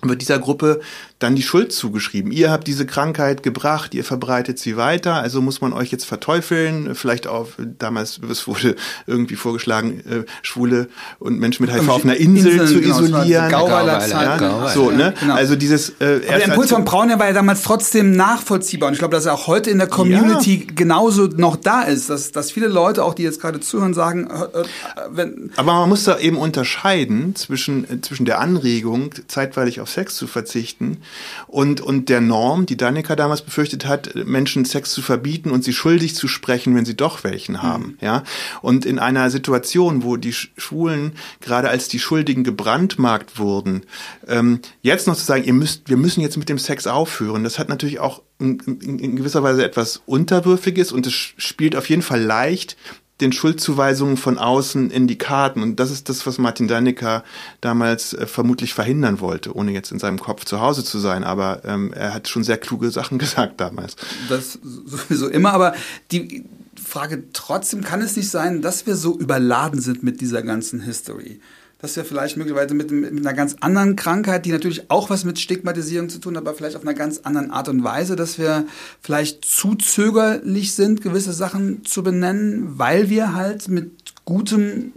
[0.03, 0.80] wird dieser Gruppe
[1.19, 2.31] dann die Schuld zugeschrieben.
[2.31, 6.95] Ihr habt diese Krankheit gebracht, ihr verbreitet sie weiter, also muss man euch jetzt verteufeln,
[6.95, 7.49] vielleicht auch,
[7.79, 10.89] damals es wurde irgendwie vorgeschlagen, äh, Schwule
[11.19, 13.51] und Menschen mit HIV auf einer Insel Inseln, zu genau, isolieren.
[13.51, 15.14] Gauweiler ja, Gauweiler, so, ne?
[15.19, 15.35] Genau.
[15.35, 18.99] Also dieses äh, Aber der Impuls von Braunherr war ja damals trotzdem nachvollziehbar und ich
[18.99, 20.73] glaube, dass er auch heute in der Community ja.
[20.75, 24.61] genauso noch da ist, dass, dass viele Leute, auch die jetzt gerade zuhören, sagen, äh,
[24.61, 24.64] äh
[25.09, 30.14] wenn Aber man muss da eben unterscheiden zwischen, äh, zwischen der Anregung, zeitweilig auf Sex
[30.17, 30.99] zu verzichten
[31.46, 35.72] und, und der Norm, die Danica damals befürchtet hat, Menschen Sex zu verbieten und sie
[35.72, 37.84] schuldig zu sprechen, wenn sie doch welchen haben.
[37.84, 37.98] Mhm.
[38.00, 38.22] Ja?
[38.62, 43.82] Und in einer Situation, wo die Schwulen gerade als die Schuldigen gebrandmarkt wurden,
[44.26, 47.59] ähm, jetzt noch zu sagen, ihr müsst, wir müssen jetzt mit dem Sex aufhören, das
[47.59, 52.02] hat natürlich auch in, in, in gewisser Weise etwas Unterwürfiges und es spielt auf jeden
[52.02, 52.76] Fall leicht
[53.21, 55.62] den Schuldzuweisungen von außen in die Karten.
[55.62, 57.25] Und das ist das, was Martin Daneker
[57.61, 61.25] damals äh, vermutlich verhindern wollte, ohne jetzt in seinem Kopf zu Hause zu sein.
[61.25, 63.97] Aber ähm, er hat schon sehr kluge Sachen gesagt damals.
[64.29, 65.75] Das sowieso immer, aber
[66.12, 66.45] die
[66.83, 71.41] Frage trotzdem, kann es nicht sein, dass wir so überladen sind mit dieser ganzen History?
[71.79, 75.39] Dass wir vielleicht möglicherweise mit, mit, einer ganz anderen Krankheit, die natürlich auch was mit
[75.39, 78.66] Stigmatisierung zu tun hat, aber vielleicht auf einer ganz anderen Art und Weise, dass wir
[79.01, 83.91] vielleicht zu zögerlich sind, gewisse Sachen zu benennen, weil wir halt mit
[84.24, 84.93] gutem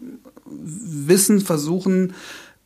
[0.46, 2.14] Wissen versuchen,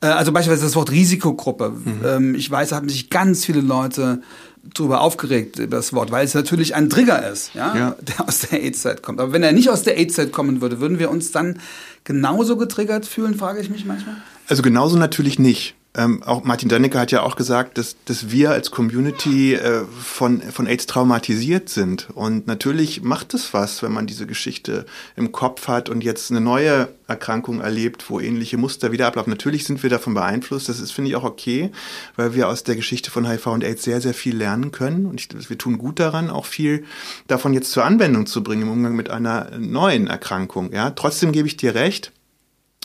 [0.04, 1.70] äh, also beispielsweise das Wort Risikogruppe.
[1.70, 2.02] Mhm.
[2.06, 4.22] Ähm, ich weiß, da haben sich ganz viele Leute
[4.64, 7.96] darüber aufgeregt, über das Wort, weil es natürlich ein Trigger ist, ja, ja.
[8.02, 9.20] der aus der AIDS-Zeit kommt.
[9.20, 11.60] Aber wenn er nicht aus der AIDS-Zeit kommen würde, würden wir uns dann
[12.04, 14.16] genauso getriggert fühlen, frage ich mich manchmal?
[14.48, 15.76] Also genauso natürlich nicht.
[15.96, 20.42] Ähm, auch Martin Dannecke hat ja auch gesagt, dass, dass wir als Community äh, von,
[20.42, 22.10] von AIDS traumatisiert sind.
[22.16, 26.42] Und natürlich macht es was, wenn man diese Geschichte im Kopf hat und jetzt eine
[26.42, 29.30] neue Erkrankung erlebt, wo ähnliche Muster wieder ablaufen.
[29.30, 30.68] Natürlich sind wir davon beeinflusst.
[30.68, 31.70] Das ist, finde ich, auch okay,
[32.16, 35.06] weil wir aus der Geschichte von HIV und AIDS sehr, sehr viel lernen können.
[35.06, 36.86] Und ich, wir tun gut daran, auch viel
[37.28, 40.74] davon jetzt zur Anwendung zu bringen im Umgang mit einer neuen Erkrankung.
[40.74, 42.12] Ja, trotzdem gebe ich dir recht.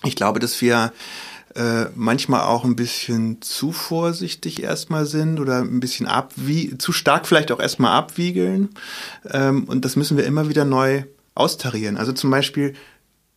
[0.04, 0.92] Ich glaube, dass wir
[1.58, 7.26] äh, manchmal auch ein bisschen zu vorsichtig erstmal sind oder ein bisschen abwie zu stark
[7.26, 8.68] vielleicht auch erstmal abwiegeln.
[9.28, 11.02] Ähm, und das müssen wir immer wieder neu
[11.34, 11.96] austarieren.
[11.96, 12.74] Also zum Beispiel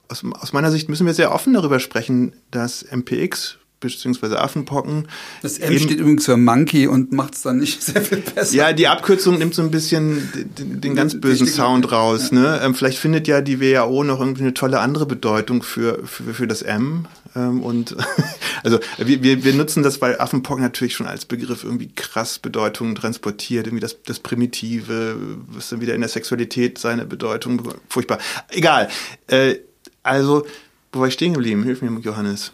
[0.08, 5.08] aus, aus meiner Sicht müssen wir sehr offen darüber sprechen, dass MPX beziehungsweise Affenpocken.
[5.42, 8.56] Das M steht übrigens für Monkey und macht es dann nicht sehr viel besser.
[8.56, 12.30] Ja, die Abkürzung nimmt so ein bisschen den, den ganz bösen Sound raus.
[12.32, 12.40] Ja.
[12.40, 12.62] Ne?
[12.64, 16.48] Ähm, vielleicht findet ja die WHO noch irgendwie eine tolle andere Bedeutung für, für, für
[16.48, 17.08] das M.
[17.36, 17.96] Ähm, und
[18.64, 22.96] also wir, wir, wir nutzen das bei Affenpocken natürlich schon als Begriff irgendwie krass Bedeutungen
[22.96, 25.16] transportiert, irgendwie das, das Primitive,
[25.48, 28.20] was dann wieder in der Sexualität seine Bedeutung, furchtbar.
[28.50, 28.90] Egal.
[29.28, 29.56] Äh,
[30.04, 30.46] also,
[30.92, 31.64] wo war ich stehen geblieben?
[31.64, 32.52] Hilf mir, Johannes.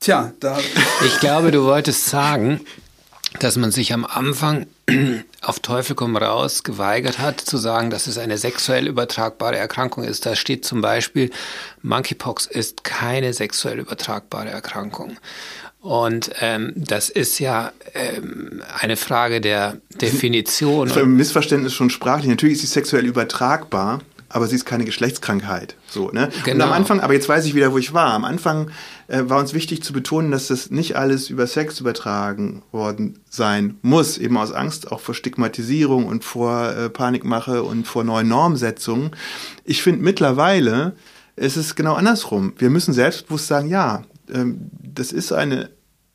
[0.00, 0.58] Tja, da.
[1.06, 2.60] Ich glaube, du wolltest sagen,
[3.40, 4.66] dass man sich am Anfang
[5.42, 10.26] auf Teufel komm raus geweigert hat, zu sagen, dass es eine sexuell übertragbare Erkrankung ist.
[10.26, 11.30] Da steht zum Beispiel,
[11.82, 15.18] Monkeypox ist keine sexuell übertragbare Erkrankung.
[15.80, 20.88] Und ähm, das ist ja ähm, eine Frage der Definition.
[20.88, 22.28] Das ist ein Missverständnis schon sprachlich.
[22.28, 24.00] Natürlich ist sie sexuell übertragbar,
[24.34, 25.76] aber sie ist keine Geschlechtskrankheit.
[25.86, 26.10] So, ne?
[26.10, 26.24] Genau.
[26.24, 26.70] Und am genau.
[26.72, 28.12] Anfang, aber jetzt weiß ich wieder, wo ich war.
[28.14, 28.72] Am Anfang
[29.06, 33.78] äh, war uns wichtig zu betonen, dass das nicht alles über Sex übertragen worden sein
[33.82, 39.12] muss, eben aus Angst auch vor Stigmatisierung und vor äh, Panikmache und vor neuen Normsetzungen.
[39.64, 40.96] Ich finde mittlerweile
[41.36, 42.54] ist es genau andersrum.
[42.58, 45.70] Wir müssen selbstbewusst sagen, ja, ähm, das ist eine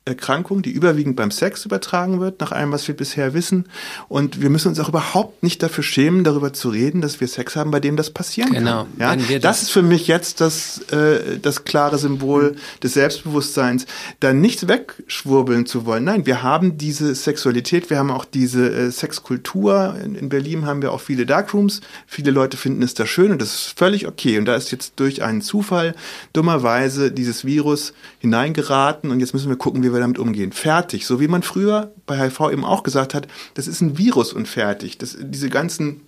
[0.06, 3.66] Erkrankung, die überwiegend beim Sex übertragen wird, nach allem, was wir bisher wissen.
[4.08, 7.54] Und wir müssen uns auch überhaupt nicht dafür schämen, darüber zu reden, dass wir Sex
[7.54, 8.86] haben, bei dem das passieren genau.
[8.98, 9.20] kann.
[9.20, 9.34] Ja?
[9.34, 13.84] Das, das, ist für mich jetzt das, äh, das klare Symbol des Selbstbewusstseins,
[14.20, 16.04] da nichts wegschwurbeln zu wollen.
[16.04, 19.96] Nein, wir haben diese Sexualität, wir haben auch diese äh, Sexkultur.
[20.02, 21.82] In, in Berlin haben wir auch viele Darkrooms.
[22.06, 24.38] Viele Leute finden es da schön und das ist völlig okay.
[24.38, 25.94] Und da ist jetzt durch einen Zufall
[26.32, 30.52] dummerweise dieses Virus hineingeraten und jetzt müssen wir gucken, wie wie wir damit umgehen.
[30.52, 31.06] Fertig.
[31.06, 34.48] So wie man früher bei HIV eben auch gesagt hat, das ist ein Virus und
[34.48, 34.98] fertig.
[34.98, 36.02] Das, diese ganzen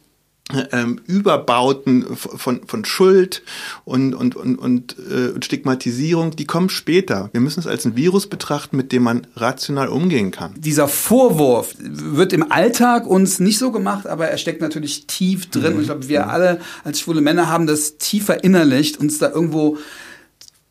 [0.72, 3.42] ähm, Überbauten von, von Schuld
[3.84, 7.30] und, und, und, und äh, Stigmatisierung, die kommen später.
[7.32, 10.54] Wir müssen es als ein Virus betrachten, mit dem man rational umgehen kann.
[10.58, 15.72] Dieser Vorwurf wird im Alltag uns nicht so gemacht, aber er steckt natürlich tief drin.
[15.72, 15.74] Mhm.
[15.76, 19.78] Und ich glaube, wir alle als schwule Männer haben das tief verinnerlicht, uns da irgendwo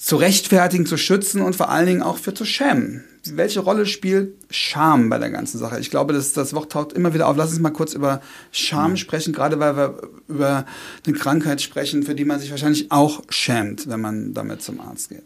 [0.02, 3.04] zu rechtfertigen, zu schützen und vor allen Dingen auch für zu schämen.
[3.24, 5.80] Welche Rolle spielt Scham bei der ganzen Sache?
[5.80, 7.38] Ich glaube, das, das Wort taucht immer wieder auf.
[7.38, 8.20] Lass uns mal kurz über
[8.52, 8.98] Scham mhm.
[8.98, 10.66] sprechen, gerade weil wir über
[11.06, 15.10] eine Krankheit sprechen, für die man sich wahrscheinlich auch schämt, wenn man damit zum Arzt
[15.10, 15.24] geht.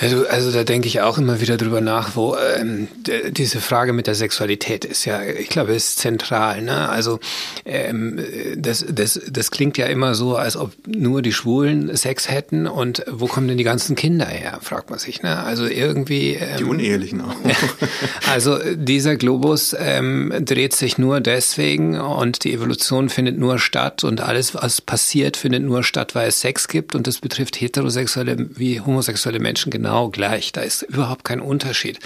[0.00, 2.86] Ja, du, also da denke ich auch immer wieder drüber nach, wo ähm,
[3.30, 6.62] diese Frage mit der Sexualität ist ja, ich glaube, ist zentral.
[6.62, 6.88] Ne?
[6.88, 7.18] Also
[7.64, 8.20] ähm,
[8.56, 13.04] das, das, das klingt ja immer so, als ob nur die Schwulen Sex hätten und
[13.10, 15.22] wo kommen denn die ganzen Kinder her, fragt man sich.
[15.22, 15.36] Ne?
[15.42, 16.34] Also irgendwie.
[16.34, 17.34] Ähm, die Unehelichen auch.
[18.30, 24.20] also dieser Globus ähm, dreht sich nur deswegen und die Evolution findet nur statt und
[24.20, 28.80] alles, was passiert, findet nur statt, weil es Sex gibt und das betrifft heterosexuelle wie
[28.80, 30.52] homosexuelle Menschen genau genau gleich.
[30.52, 31.98] Da ist überhaupt kein Unterschied.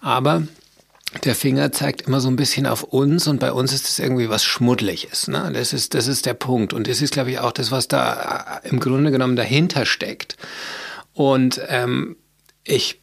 [0.00, 0.42] Aber
[1.24, 4.28] der Finger zeigt immer so ein bisschen auf uns und bei uns ist es irgendwie
[4.28, 5.28] was Schmuddeliges.
[5.28, 5.50] Ne?
[5.54, 6.74] Das, ist, das ist der Punkt.
[6.74, 10.36] Und das ist, glaube ich, auch das, was da äh, im Grunde genommen dahinter steckt.
[11.14, 12.16] Und ähm,
[12.64, 13.01] ich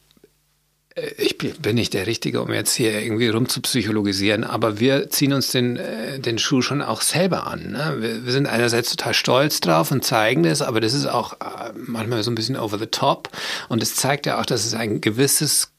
[1.16, 5.76] ich bin nicht der Richtige, um jetzt hier irgendwie rumzupsychologisieren, aber wir ziehen uns den,
[5.76, 7.72] äh, den Schuh schon auch selber an.
[7.72, 7.96] Ne?
[8.00, 11.36] Wir, wir, sind einerseits total stolz drauf und zeigen das, aber das ist auch
[11.74, 13.28] manchmal so ein bisschen over the top
[13.68, 15.72] und es zeigt ja auch, dass es ein gewisses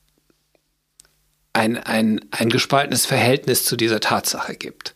[1.53, 4.95] ein, ein, ein gespaltenes Verhältnis zu dieser Tatsache gibt.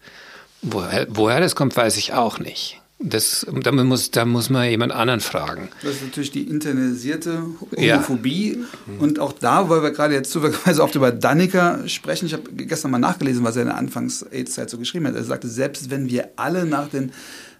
[0.62, 2.82] Woher, woher das kommt, weiß ich auch nicht.
[2.98, 5.68] Das, da, muss, da muss man jemand anderen fragen.
[5.84, 7.44] Das ist natürlich die internalisierte
[7.76, 8.58] Homophobie.
[8.58, 8.94] Ja.
[9.00, 12.92] Und auch da, weil wir gerade jetzt zufälligerweise oft über Dannecker sprechen, ich habe gestern
[12.92, 15.16] mal nachgelesen, was er in der Anfangs-AIDS-Zeit so geschrieben hat.
[15.16, 17.12] Er sagte, selbst wenn wir alle nach den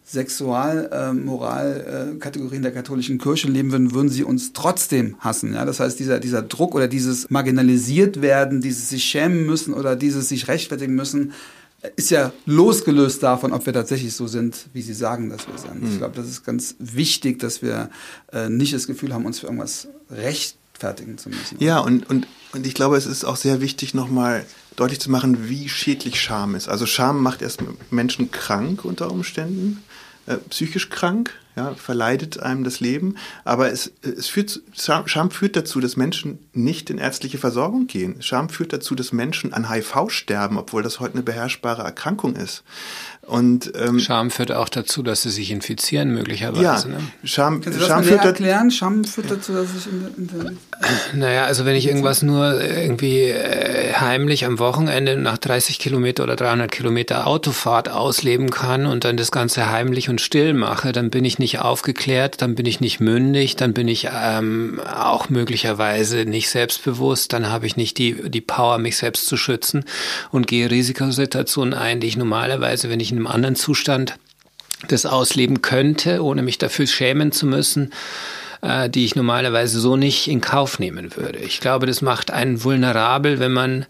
[0.06, 5.54] Sexualmoralkategorien äh, der katholischen Kirche leben würden, würden sie uns trotzdem hassen.
[5.54, 5.66] Ja?
[5.66, 10.30] Das heißt, dieser, dieser Druck oder dieses marginalisiert werden, dieses sich schämen müssen oder dieses
[10.30, 11.34] sich rechtfertigen müssen,
[11.96, 15.84] ist ja losgelöst davon, ob wir tatsächlich so sind, wie sie sagen, dass wir sind.
[15.84, 15.98] Ich hm.
[16.00, 17.90] glaube, das ist ganz wichtig, dass wir
[18.32, 21.58] äh, nicht das Gefühl haben, uns für irgendwas rechtfertigen zu müssen.
[21.60, 25.50] Ja, und, und, und ich glaube, es ist auch sehr wichtig, nochmal deutlich zu machen,
[25.50, 26.68] wie schädlich Scham ist.
[26.68, 27.62] Also Scham macht erst
[27.92, 29.84] Menschen krank unter Umständen.
[30.26, 33.16] Äh, psychisch krank, ja, verleidet einem das Leben.
[33.44, 38.22] Aber es, es führt, Scham führt dazu, dass Menschen nicht in ärztliche Versorgung gehen.
[38.22, 42.64] Scham führt dazu, dass Menschen an HIV sterben, obwohl das heute eine beherrschbare Erkrankung ist.
[43.22, 46.64] Und, ähm, Scham führt auch dazu, dass sie sich infizieren, möglicherweise.
[46.64, 47.00] Ja, ne?
[47.24, 48.70] Scham, Kannst du Scham das führt erklären?
[48.70, 50.58] Scham führt dazu, dass ich in, in
[51.20, 56.36] Naja, also wenn ich irgendwas nur irgendwie äh, heimlich am Wochenende nach 30 Kilometer oder
[56.36, 61.26] 300 Kilometer Autofahrt ausleben kann und dann das Ganze heimlich und still mache, dann bin
[61.26, 66.50] ich nicht aufgeklärt, dann bin ich nicht mündig, dann bin ich ähm, auch möglicherweise nicht
[66.50, 69.86] selbstbewusst, dann habe ich nicht die, die Power, mich selbst zu schützen
[70.32, 74.18] und gehe Risikosituationen ein, die ich normalerweise, wenn ich in einem anderen Zustand
[74.88, 77.94] das ausleben könnte, ohne mich dafür schämen zu müssen,
[78.62, 81.40] äh, die ich normalerweise so nicht in Kauf nehmen würde.
[81.40, 83.86] Ich glaube, das macht einen vulnerabel, wenn man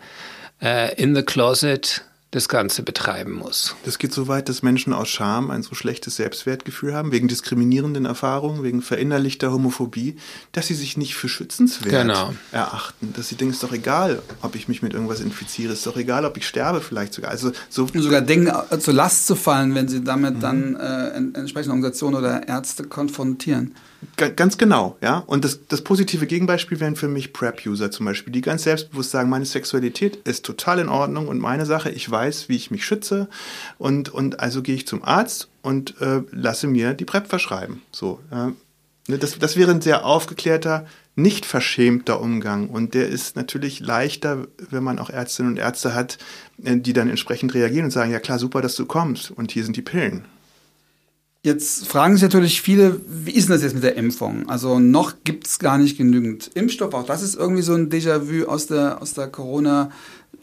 [0.62, 2.02] äh, in the closet
[2.36, 3.78] das Ganze betreiben muss.
[3.86, 8.04] Das geht so weit, dass Menschen aus Scham ein so schlechtes Selbstwertgefühl haben, wegen diskriminierenden
[8.04, 10.18] Erfahrungen, wegen verinnerlichter Homophobie,
[10.52, 12.34] dass sie sich nicht für schützenswert genau.
[12.52, 13.14] erachten.
[13.16, 15.88] Dass sie denken, es ist doch egal, ob ich mich mit irgendwas infiziere, es ist
[15.88, 17.32] doch egal, ob ich sterbe vielleicht sogar.
[17.32, 20.40] Also so sogar denken, äh, zur Last zu fallen, wenn sie damit mhm.
[20.42, 21.08] dann äh,
[21.40, 23.74] entsprechende Organisationen oder Ärzte konfrontieren.
[24.18, 25.24] Ganz genau, ja.
[25.26, 29.30] Und das, das positive Gegenbeispiel wären für mich Prep-User zum Beispiel, die ganz selbstbewusst sagen,
[29.30, 33.28] meine Sexualität ist total in Ordnung und meine Sache, ich weiß, wie ich mich schütze
[33.78, 37.82] und, und also gehe ich zum Arzt und äh, lasse mir die Prep verschreiben.
[37.92, 43.80] So, äh, das, das wäre ein sehr aufgeklärter, nicht verschämter Umgang und der ist natürlich
[43.80, 46.18] leichter, wenn man auch Ärztinnen und Ärzte hat,
[46.64, 49.64] äh, die dann entsprechend reagieren und sagen, ja klar, super, dass du kommst und hier
[49.64, 50.26] sind die Pillen.
[51.46, 54.50] Jetzt fragen sich natürlich viele, wie ist denn das jetzt mit der Impfung?
[54.50, 56.96] Also noch gibt es gar nicht genügend Impfstoff.
[56.96, 59.28] Auch das ist irgendwie so ein Déjà-vu aus der, aus der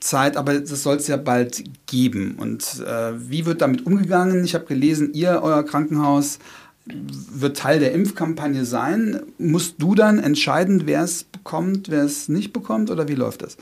[0.02, 2.36] Corona-Zeit, aber das soll es ja bald geben.
[2.38, 4.44] Und äh, wie wird damit umgegangen?
[4.44, 6.38] Ich habe gelesen, ihr, euer Krankenhaus,
[6.84, 9.20] wird Teil der Impfkampagne sein.
[9.38, 13.56] Musst du dann entscheiden, wer es bekommt, wer es nicht bekommt oder wie läuft das?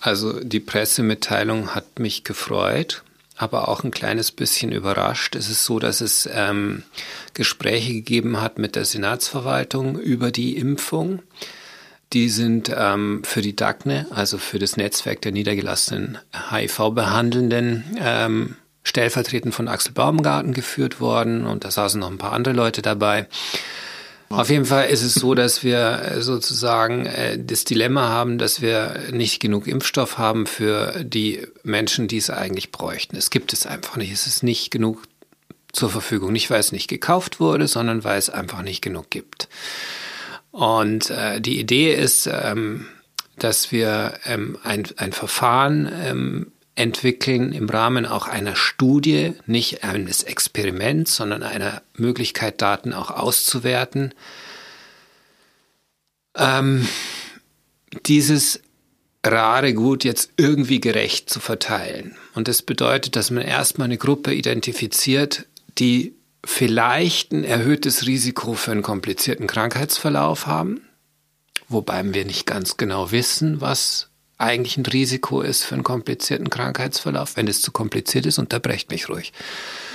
[0.00, 3.04] Also die Pressemitteilung hat mich gefreut
[3.36, 5.34] aber auch ein kleines bisschen überrascht.
[5.34, 6.84] Es ist so, dass es ähm,
[7.34, 11.18] Gespräche gegeben hat mit der Senatsverwaltung über die Impfung.
[12.14, 16.18] Die sind ähm, für die DACNE, also für das Netzwerk der niedergelassenen
[16.50, 22.54] HIV-Behandelnden, ähm, stellvertretend von Axel Baumgarten geführt worden und da saßen noch ein paar andere
[22.54, 23.26] Leute dabei.
[24.28, 28.62] Auf jeden Fall ist es so, dass wir äh, sozusagen äh, das Dilemma haben, dass
[28.62, 33.16] wir nicht genug Impfstoff haben für die Menschen, die es eigentlich bräuchten.
[33.16, 34.12] Es gibt es einfach nicht.
[34.12, 35.02] Es ist nicht genug
[35.72, 36.32] zur Verfügung.
[36.32, 39.48] Nicht, weil es nicht gekauft wurde, sondern weil es einfach nicht genug gibt.
[40.54, 42.86] Und äh, die Idee ist, ähm,
[43.36, 50.22] dass wir ähm, ein, ein Verfahren ähm, entwickeln im Rahmen auch einer Studie, nicht eines
[50.22, 54.14] Experiments, sondern einer Möglichkeit, Daten auch auszuwerten.
[56.36, 56.86] Ähm,
[58.06, 58.60] dieses
[59.26, 62.14] rare Gut jetzt irgendwie gerecht zu verteilen.
[62.36, 65.46] Und das bedeutet, dass man erstmal eine Gruppe identifiziert,
[65.78, 66.14] die
[66.44, 70.82] vielleicht ein erhöhtes Risiko für einen komplizierten Krankheitsverlauf haben,
[71.68, 77.36] wobei wir nicht ganz genau wissen, was eigentlich ein Risiko ist für einen komplizierten Krankheitsverlauf.
[77.36, 79.32] Wenn es zu kompliziert ist, unterbrecht mich ruhig.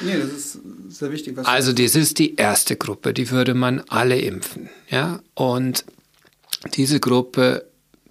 [0.02, 1.38] Nee, das ist sehr wichtig.
[1.44, 4.70] also das ist die erste Gruppe, die würde man alle impfen.
[4.90, 5.22] Ja?
[5.34, 5.86] Und
[6.74, 7.69] diese Gruppe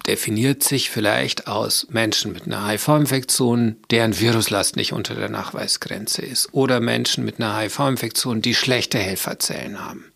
[0.09, 6.51] definiert sich vielleicht aus Menschen mit einer HIV-Infektion, deren Viruslast nicht unter der Nachweisgrenze ist,
[6.51, 10.11] oder Menschen mit einer HIV-Infektion, die schlechte Helferzellen haben,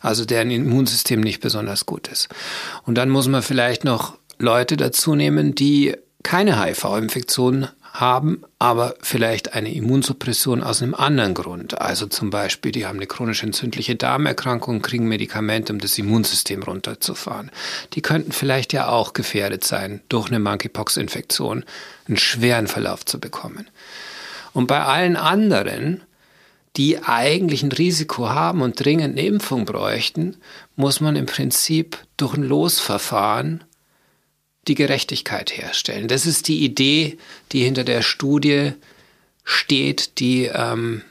[0.00, 2.28] also deren Immunsystem nicht besonders gut ist.
[2.82, 7.68] Und dann muss man vielleicht noch Leute dazu nehmen, die keine HIV-Infektion
[7.98, 11.80] haben aber vielleicht eine Immunsuppression aus einem anderen Grund.
[11.80, 17.50] Also zum Beispiel, die haben eine chronisch entzündliche Darmerkrankung, kriegen Medikamente, um das Immunsystem runterzufahren.
[17.94, 21.64] Die könnten vielleicht ja auch gefährdet sein, durch eine Monkeypox-Infektion
[22.06, 23.68] einen schweren Verlauf zu bekommen.
[24.52, 26.02] Und bei allen anderen,
[26.76, 30.36] die eigentlich ein Risiko haben und dringend eine Impfung bräuchten,
[30.76, 33.64] muss man im Prinzip durch ein Losverfahren
[34.68, 36.08] die Gerechtigkeit herstellen.
[36.08, 37.18] Das ist die Idee,
[37.52, 38.72] die hinter der Studie
[39.44, 41.02] steht, die ähm,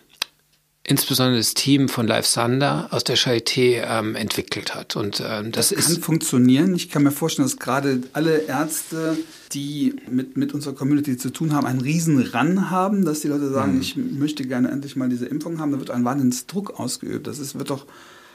[0.88, 4.96] insbesondere das Team von Live Sander aus der Charité ähm, entwickelt hat.
[4.96, 6.76] Und ähm, das, das kann ist funktionieren.
[6.76, 9.18] Ich kann mir vorstellen, dass gerade alle Ärzte,
[9.52, 13.50] die mit, mit unserer Community zu tun haben, einen riesen Ran haben, dass die Leute
[13.50, 13.82] sagen, mhm.
[13.82, 15.74] ich möchte gerne endlich mal diese Impfung haben.
[15.74, 17.28] Da wird ein Wahnsinnsdruck ausgeübt.
[17.28, 17.86] Das ist, wird doch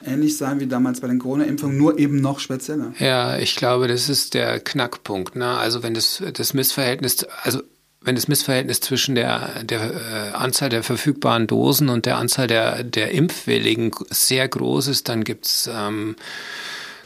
[0.04, 2.92] ähnlich sein wie damals bei den Corona-Impfungen, nur eben noch spezieller.
[2.98, 5.36] Ja, ich glaube, das ist der Knackpunkt.
[5.36, 5.46] Ne?
[5.46, 7.62] Also wenn das, das Missverhältnis, also
[8.00, 12.82] wenn das Missverhältnis zwischen der, der äh, Anzahl der verfügbaren Dosen und der Anzahl der,
[12.82, 16.16] der Impfwilligen sehr groß ist, dann gibt's ähm,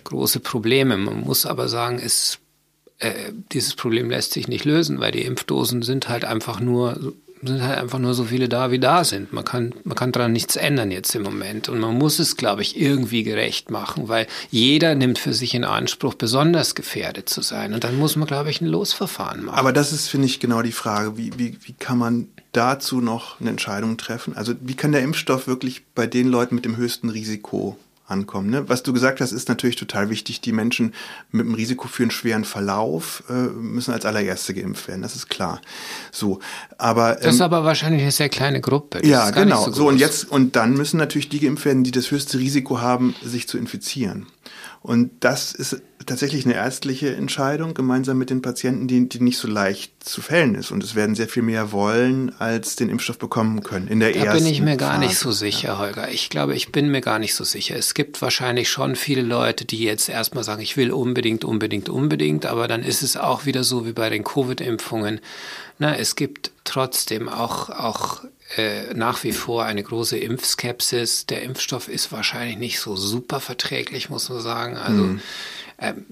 [0.04, 0.96] große Probleme.
[0.96, 2.38] Man muss aber sagen, es,
[2.98, 7.14] äh, dieses Problem lässt sich nicht lösen, weil die Impfdosen sind halt einfach nur
[7.46, 9.32] sind halt einfach nur so viele da, wie da sind.
[9.32, 11.68] Man kann, man kann daran nichts ändern jetzt im Moment.
[11.68, 15.64] Und man muss es, glaube ich, irgendwie gerecht machen, weil jeder nimmt für sich in
[15.64, 17.74] Anspruch, besonders gefährdet zu sein.
[17.74, 19.58] Und dann muss man, glaube ich, ein Losverfahren machen.
[19.58, 21.16] Aber das ist, finde ich, genau die Frage.
[21.16, 24.36] Wie, wie, wie kann man dazu noch eine Entscheidung treffen?
[24.36, 27.76] Also wie kann der Impfstoff wirklich bei den Leuten mit dem höchsten Risiko
[28.06, 28.50] ankommen.
[28.50, 28.68] Ne?
[28.68, 30.40] Was du gesagt hast, ist natürlich total wichtig.
[30.40, 30.94] Die Menschen
[31.32, 35.02] mit dem Risiko für einen schweren Verlauf äh, müssen als allererste geimpft werden.
[35.02, 35.60] Das ist klar.
[36.12, 36.38] So,
[36.78, 39.00] aber ähm, das ist ähm, aber wahrscheinlich eine sehr kleine Gruppe.
[39.00, 39.64] Das ja, genau.
[39.64, 42.80] So, so, und jetzt und dann müssen natürlich die geimpft werden, die das höchste Risiko
[42.80, 44.26] haben, sich zu infizieren.
[44.86, 49.48] Und das ist tatsächlich eine ärztliche Entscheidung, gemeinsam mit den Patienten, die, die nicht so
[49.48, 50.70] leicht zu fällen ist.
[50.70, 54.18] Und es werden sehr viel mehr wollen, als den Impfstoff bekommen können in der da
[54.20, 55.04] ersten Da bin ich mir gar Phase.
[55.04, 55.78] nicht so sicher, ja.
[55.78, 56.08] Holger.
[56.12, 57.74] Ich glaube, ich bin mir gar nicht so sicher.
[57.74, 62.46] Es gibt wahrscheinlich schon viele Leute, die jetzt erstmal sagen, ich will unbedingt, unbedingt, unbedingt.
[62.46, 65.18] Aber dann ist es auch wieder so wie bei den Covid-Impfungen.
[65.80, 68.22] Na, es gibt trotzdem auch, auch
[68.56, 71.26] äh, nach wie vor eine große Impfskepsis.
[71.26, 74.76] Der Impfstoff ist wahrscheinlich nicht so super verträglich, muss man sagen.
[74.76, 75.20] Also mhm.
[75.78, 76.06] ähm,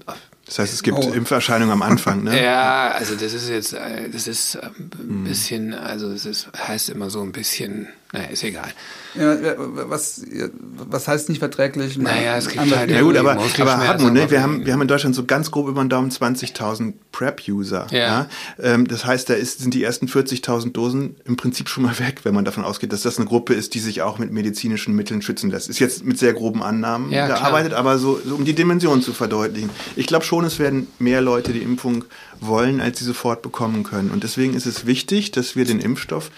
[0.45, 1.11] das heißt, es gibt oh.
[1.11, 2.41] Impferscheinungen am Anfang, ne?
[2.43, 5.23] Ja, also das ist jetzt, äh, das ist ähm, ein mhm.
[5.23, 8.71] bisschen, also es ist, heißt immer so ein bisschen naja, ist egal.
[9.15, 10.25] Ja, was,
[10.89, 11.97] was heißt nicht verträglich?
[11.97, 14.87] Naja, es gibt halt ja gut, aber, aber Hartmut, ne, wir, haben, wir haben in
[14.87, 17.87] Deutschland so ganz grob über den Daumen 20.000 PrEP-User.
[17.91, 17.97] Ja.
[17.97, 18.27] ja?
[18.61, 22.21] Ähm, das heißt, da ist, sind die ersten 40.000 Dosen im Prinzip schon mal weg,
[22.23, 25.21] wenn man davon ausgeht, dass das eine Gruppe ist, die sich auch mit medizinischen Mitteln
[25.21, 25.69] schützen lässt.
[25.69, 27.79] Ist jetzt mit sehr groben Annahmen ja, gearbeitet, klar.
[27.79, 29.69] aber so, so um die Dimension zu verdeutlichen.
[29.95, 32.03] Ich glaube schon, es werden mehr Leute die Impfung
[32.41, 34.11] wollen, als sie sofort bekommen können.
[34.11, 36.31] Und deswegen ist es wichtig, dass wir den Impfstoff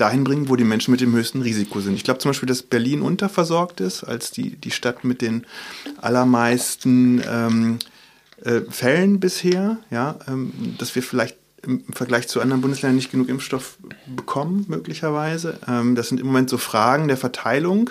[0.00, 1.94] dahin bringen, wo die Menschen mit dem höchsten Risiko sind.
[1.94, 5.46] Ich glaube zum Beispiel, dass Berlin unterversorgt ist als die, die Stadt mit den
[6.00, 7.78] allermeisten ähm,
[8.44, 13.28] äh, Fällen bisher, ja, ähm, dass wir vielleicht im Vergleich zu anderen Bundesländern nicht genug
[13.28, 15.58] Impfstoff bekommen, möglicherweise.
[15.68, 17.90] Ähm, das sind im Moment so Fragen der Verteilung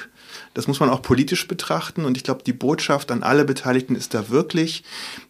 [0.54, 2.06] das muss man auch politisch betrachten.
[2.06, 4.84] Und ich glaube, die Botschaft an alle Beteiligten ist da wirklich,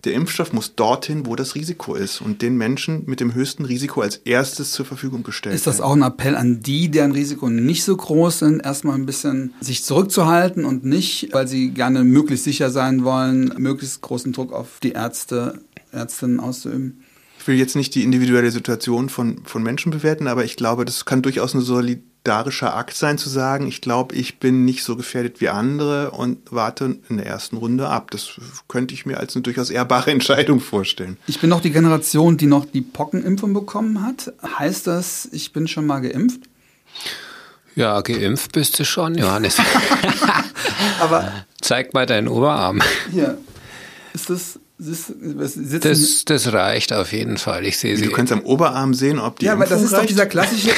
[0.04, 4.02] der Impfstoff muss dorthin, wo das Risiko ist und den Menschen mit dem höchsten Risiko
[4.02, 7.84] als erstes zur Verfügung gestellt Ist das auch ein Appell an die, deren Risiko nicht
[7.84, 12.70] so groß sind, erstmal ein bisschen sich zurückzuhalten und nicht, weil sie gerne möglichst sicher
[12.70, 15.62] sein wollen, möglichst großen Druck auf die Ärzte,
[15.92, 17.04] Ärztinnen auszuüben?
[17.50, 21.06] Ich will jetzt nicht die individuelle Situation von, von Menschen bewerten, aber ich glaube, das
[21.06, 25.42] kann durchaus Solid solidarischer Akt sein, zu sagen, ich glaube, ich bin nicht so gefährdet
[25.42, 28.12] wie andere und warte in der ersten Runde ab.
[28.12, 31.18] Das könnte ich mir als eine durchaus ehrbare Entscheidung vorstellen.
[31.26, 34.32] Ich bin noch die Generation, die noch die Pockenimpfung bekommen hat.
[34.60, 36.42] Heißt das, ich bin schon mal geimpft?
[37.74, 39.58] Ja, geimpft bist du schon, Johannes.
[41.00, 42.80] Aber zeig mal deinen Oberarm.
[43.12, 43.40] Hier.
[44.14, 47.66] Ist das das, das reicht auf jeden Fall.
[47.66, 48.06] Ich sehe sie.
[48.06, 49.46] Du kannst am Oberarm sehen, ob die.
[49.46, 50.04] Ja, aber das ist reicht.
[50.04, 50.70] doch dieser klassische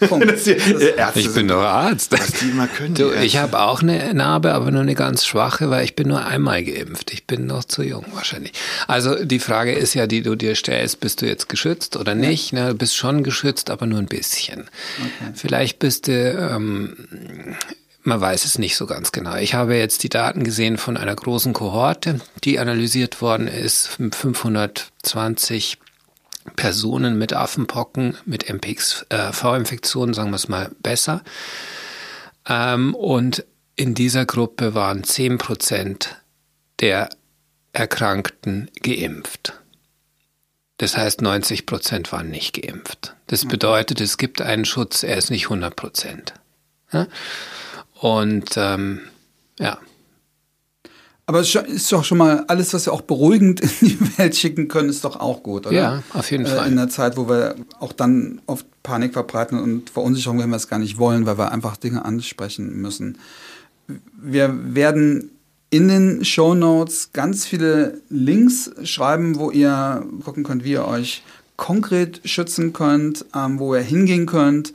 [0.08, 0.46] Punkt.
[0.46, 2.10] ich bin doch Arzt.
[2.12, 2.94] Was die immer können.
[2.94, 6.24] Du, ich habe auch eine Narbe, aber nur eine ganz schwache, weil ich bin nur
[6.24, 7.12] einmal geimpft.
[7.12, 8.52] Ich bin noch zu jung wahrscheinlich.
[8.86, 12.52] Also die Frage ist ja, die du dir stellst, bist du jetzt geschützt oder nicht?
[12.52, 12.64] Ja.
[12.64, 14.70] Ne, du bist schon geschützt, aber nur ein bisschen.
[14.98, 15.32] Okay.
[15.34, 16.96] Vielleicht bist du ähm,
[18.02, 19.36] man weiß es nicht so ganz genau.
[19.36, 25.78] Ich habe jetzt die Daten gesehen von einer großen Kohorte, die analysiert worden ist, 520
[26.56, 31.22] Personen mit Affenpocken, mit MPX-V-Infektionen, sagen wir es mal besser.
[32.48, 33.44] Ähm, und
[33.76, 36.16] in dieser Gruppe waren 10 Prozent
[36.80, 37.10] der
[37.72, 39.54] Erkrankten geimpft.
[40.78, 43.14] Das heißt, 90 Prozent waren nicht geimpft.
[43.26, 46.32] Das bedeutet, es gibt einen Schutz, er ist nicht 100 Prozent.
[48.00, 49.00] Und ähm,
[49.58, 49.78] ja.
[51.26, 54.68] Aber es ist doch schon mal alles, was wir auch beruhigend in die Welt schicken
[54.68, 55.76] können, ist doch auch gut, oder?
[55.76, 56.66] Ja, auf jeden Fall.
[56.66, 60.66] In der Zeit, wo wir auch dann oft Panik verbreiten und Verunsicherung, wenn wir es
[60.66, 63.18] gar nicht wollen, weil wir einfach Dinge ansprechen müssen.
[64.20, 65.30] Wir werden
[65.68, 71.22] in den Show Notes ganz viele Links schreiben, wo ihr gucken könnt, wie ihr euch
[71.56, 74.72] konkret schützen könnt, ähm, wo ihr hingehen könnt.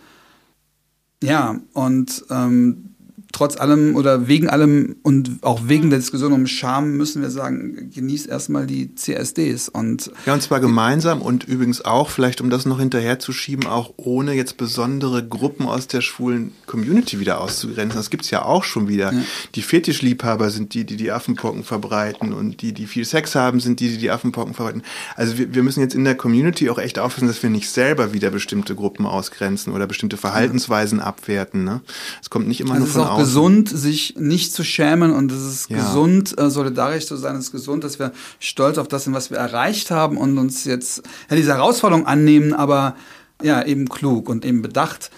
[1.21, 2.94] Ja, und ähm,
[3.35, 7.91] trotz allem oder wegen allem und auch wegen der Diskussion um Scham müssen wir sagen,
[7.93, 12.65] genießt erstmal die CSDs und ja und zwar gemeinsam und übrigens auch vielleicht um das
[12.65, 17.97] noch hinterherzuschieben auch ohne jetzt besondere Gruppen aus der schwulen Community wieder auszugrenzen.
[17.97, 19.11] Das gibt's ja auch schon wieder.
[19.11, 19.19] Ja.
[19.55, 23.81] Die Fetischliebhaber sind die, die die Affenpocken verbreiten und die, die viel Sex haben, sind
[23.81, 24.81] die, die die Affenpocken verbreiten.
[25.17, 28.13] Also wir, wir müssen jetzt in der Community auch echt aufpassen, dass wir nicht selber
[28.13, 31.03] wieder bestimmte Gruppen ausgrenzen oder bestimmte Verhaltensweisen ja.
[31.05, 31.65] abwerten.
[31.65, 31.81] Ne?
[32.21, 35.43] Es kommt nicht immer also nur von außen gesund, sich nicht zu schämen und es
[35.43, 35.77] ist ja.
[35.77, 37.35] gesund, äh, solidarisch zu sein.
[37.35, 40.63] Es ist gesund, dass wir stolz auf das sind, was wir erreicht haben und uns
[40.65, 42.95] jetzt ja, diese Herausforderung annehmen, aber
[43.41, 45.11] ja, eben klug und eben bedacht.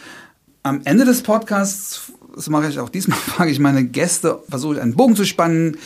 [0.63, 4.81] Am Ende des Podcasts, das mache ich auch diesmal, frage ich meine Gäste, versuche ich
[4.81, 5.77] einen Bogen zu spannen,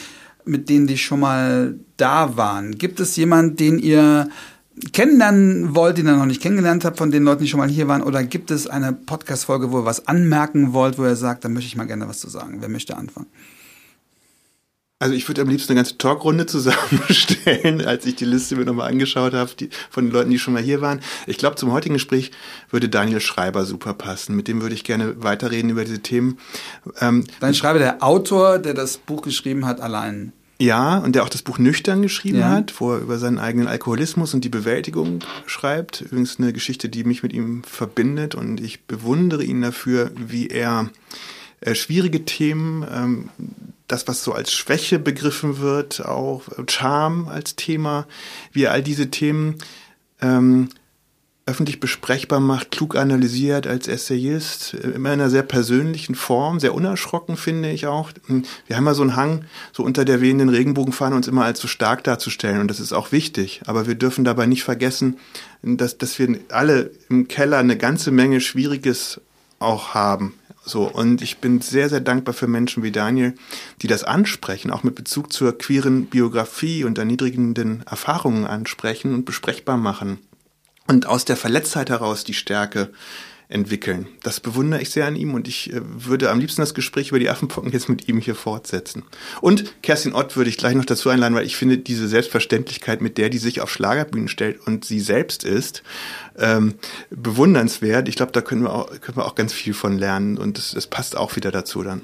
[0.45, 2.78] mit denen die schon mal da waren.
[2.78, 4.30] Gibt es jemanden, den ihr
[4.93, 7.88] kennenlernen wollt, den ihr noch nicht kennengelernt habt, von den Leuten, die schon mal hier
[7.88, 8.01] waren?
[8.03, 11.67] Oder gibt es eine Podcast-Folge, wo ihr was anmerken wollt, wo ihr sagt, da möchte
[11.67, 12.57] ich mal gerne was zu sagen?
[12.59, 13.27] Wer möchte anfangen?
[15.01, 18.91] Also ich würde am liebsten eine ganze Talkrunde zusammenstellen, als ich die Liste mir nochmal
[18.91, 20.99] angeschaut habe, die, von den Leuten, die schon mal hier waren.
[21.25, 22.29] Ich glaube, zum heutigen Gespräch
[22.69, 24.36] würde Daniel Schreiber super passen.
[24.36, 26.38] Mit dem würde ich gerne weiterreden über diese Themen.
[26.99, 30.34] Ähm, Daniel Schreiber, der Autor, der das Buch geschrieben hat, allein.
[30.62, 32.49] Ja, und der auch das Buch Nüchtern geschrieben ja.
[32.49, 36.01] hat, wo er über seinen eigenen Alkoholismus und die Bewältigung schreibt.
[36.01, 40.91] Übrigens eine Geschichte, die mich mit ihm verbindet und ich bewundere ihn dafür, wie er
[41.62, 43.30] äh, schwierige Themen, ähm,
[43.88, 48.05] das, was so als Schwäche begriffen wird, auch Charme als Thema,
[48.51, 49.55] wie er all diese Themen
[50.22, 50.70] ähm,
[51.48, 57.36] öffentlich besprechbar macht, klug analysiert als Essayist, immer in einer sehr persönlichen Form, sehr unerschrocken
[57.36, 58.12] finde ich auch.
[58.68, 61.68] Wir haben ja so einen Hang, so unter der wehenden Regenbogenfahne uns immer als so
[61.68, 63.62] stark darzustellen und das ist auch wichtig.
[63.66, 65.18] Aber wir dürfen dabei nicht vergessen,
[65.64, 69.20] dass, dass wir alle im Keller eine ganze Menge Schwieriges
[69.60, 70.36] auch haben.
[70.64, 73.34] So, und ich bin sehr, sehr dankbar für Menschen wie Daniel,
[73.82, 79.78] die das ansprechen, auch mit Bezug zur queeren Biografie und erniedrigenden Erfahrungen ansprechen und besprechbar
[79.78, 80.20] machen
[80.88, 82.91] und aus der Verletztheit heraus die Stärke
[83.51, 84.07] entwickeln.
[84.23, 87.19] Das bewundere ich sehr an ihm und ich äh, würde am liebsten das Gespräch über
[87.19, 89.03] die Affenpocken jetzt mit ihm hier fortsetzen.
[89.41, 93.17] Und Kerstin Ott würde ich gleich noch dazu einladen, weil ich finde diese Selbstverständlichkeit, mit
[93.17, 95.84] der die sich auf Schlagerbühnen stellt und sie selbst ist,
[96.38, 96.75] ähm,
[97.09, 98.07] bewundernswert.
[98.07, 100.71] Ich glaube, da können wir, auch, können wir auch ganz viel von lernen und das,
[100.71, 102.03] das passt auch wieder dazu dann.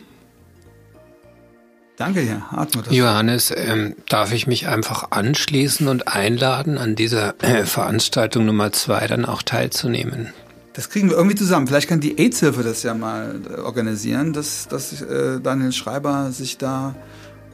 [1.98, 2.92] Danke, Herr Hartmut.
[2.92, 9.08] Johannes, ähm, darf ich mich einfach anschließen und einladen, an dieser äh, Veranstaltung Nummer zwei
[9.08, 10.32] dann auch teilzunehmen?
[10.74, 11.66] Das kriegen wir irgendwie zusammen.
[11.66, 16.60] Vielleicht kann die AIDS-Hilfe das ja mal äh, organisieren, dass, dass äh, Daniel Schreiber sich
[16.60, 16.94] da,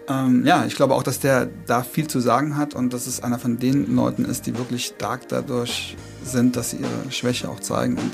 [0.10, 3.24] ähm, ja, ich glaube auch, dass der da viel zu sagen hat und dass es
[3.24, 7.62] einer von den Leuten ist, die wirklich stark dadurch sind, dass sie ihre Schwäche auch
[7.62, 7.96] zeigen.
[7.96, 8.12] Und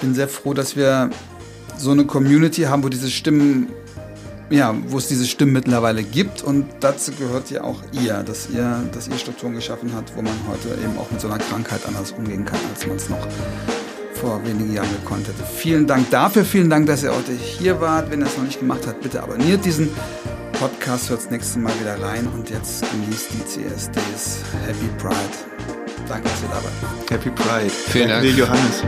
[0.00, 1.10] bin sehr froh, dass wir
[1.76, 3.68] so eine Community haben, wo diese Stimmen
[4.50, 8.82] ja, wo es diese Stimmen mittlerweile gibt und dazu gehört ja auch ihr, dass ihr,
[8.92, 12.12] dass ihr Strukturen geschaffen habt, wo man heute eben auch mit so einer Krankheit anders
[12.12, 13.26] umgehen kann, als man es noch
[14.14, 15.44] vor wenigen Jahren gekonnt hätte.
[15.44, 18.10] Vielen Dank dafür, vielen Dank, dass ihr heute hier wart.
[18.10, 19.90] Wenn ihr es noch nicht gemacht habt, bitte abonniert diesen
[20.58, 24.40] Podcast, hört das nächste Mal wieder rein und jetzt genießt die CSDs.
[24.66, 25.14] Happy Pride.
[26.08, 27.10] Danke, dass ihr da wart.
[27.10, 27.70] Happy Pride.
[27.70, 28.24] Vielen Dank.
[28.24, 28.36] Dank.
[28.36, 28.82] Johannes.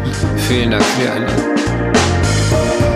[0.48, 2.89] Vielen Dank für die Einladung.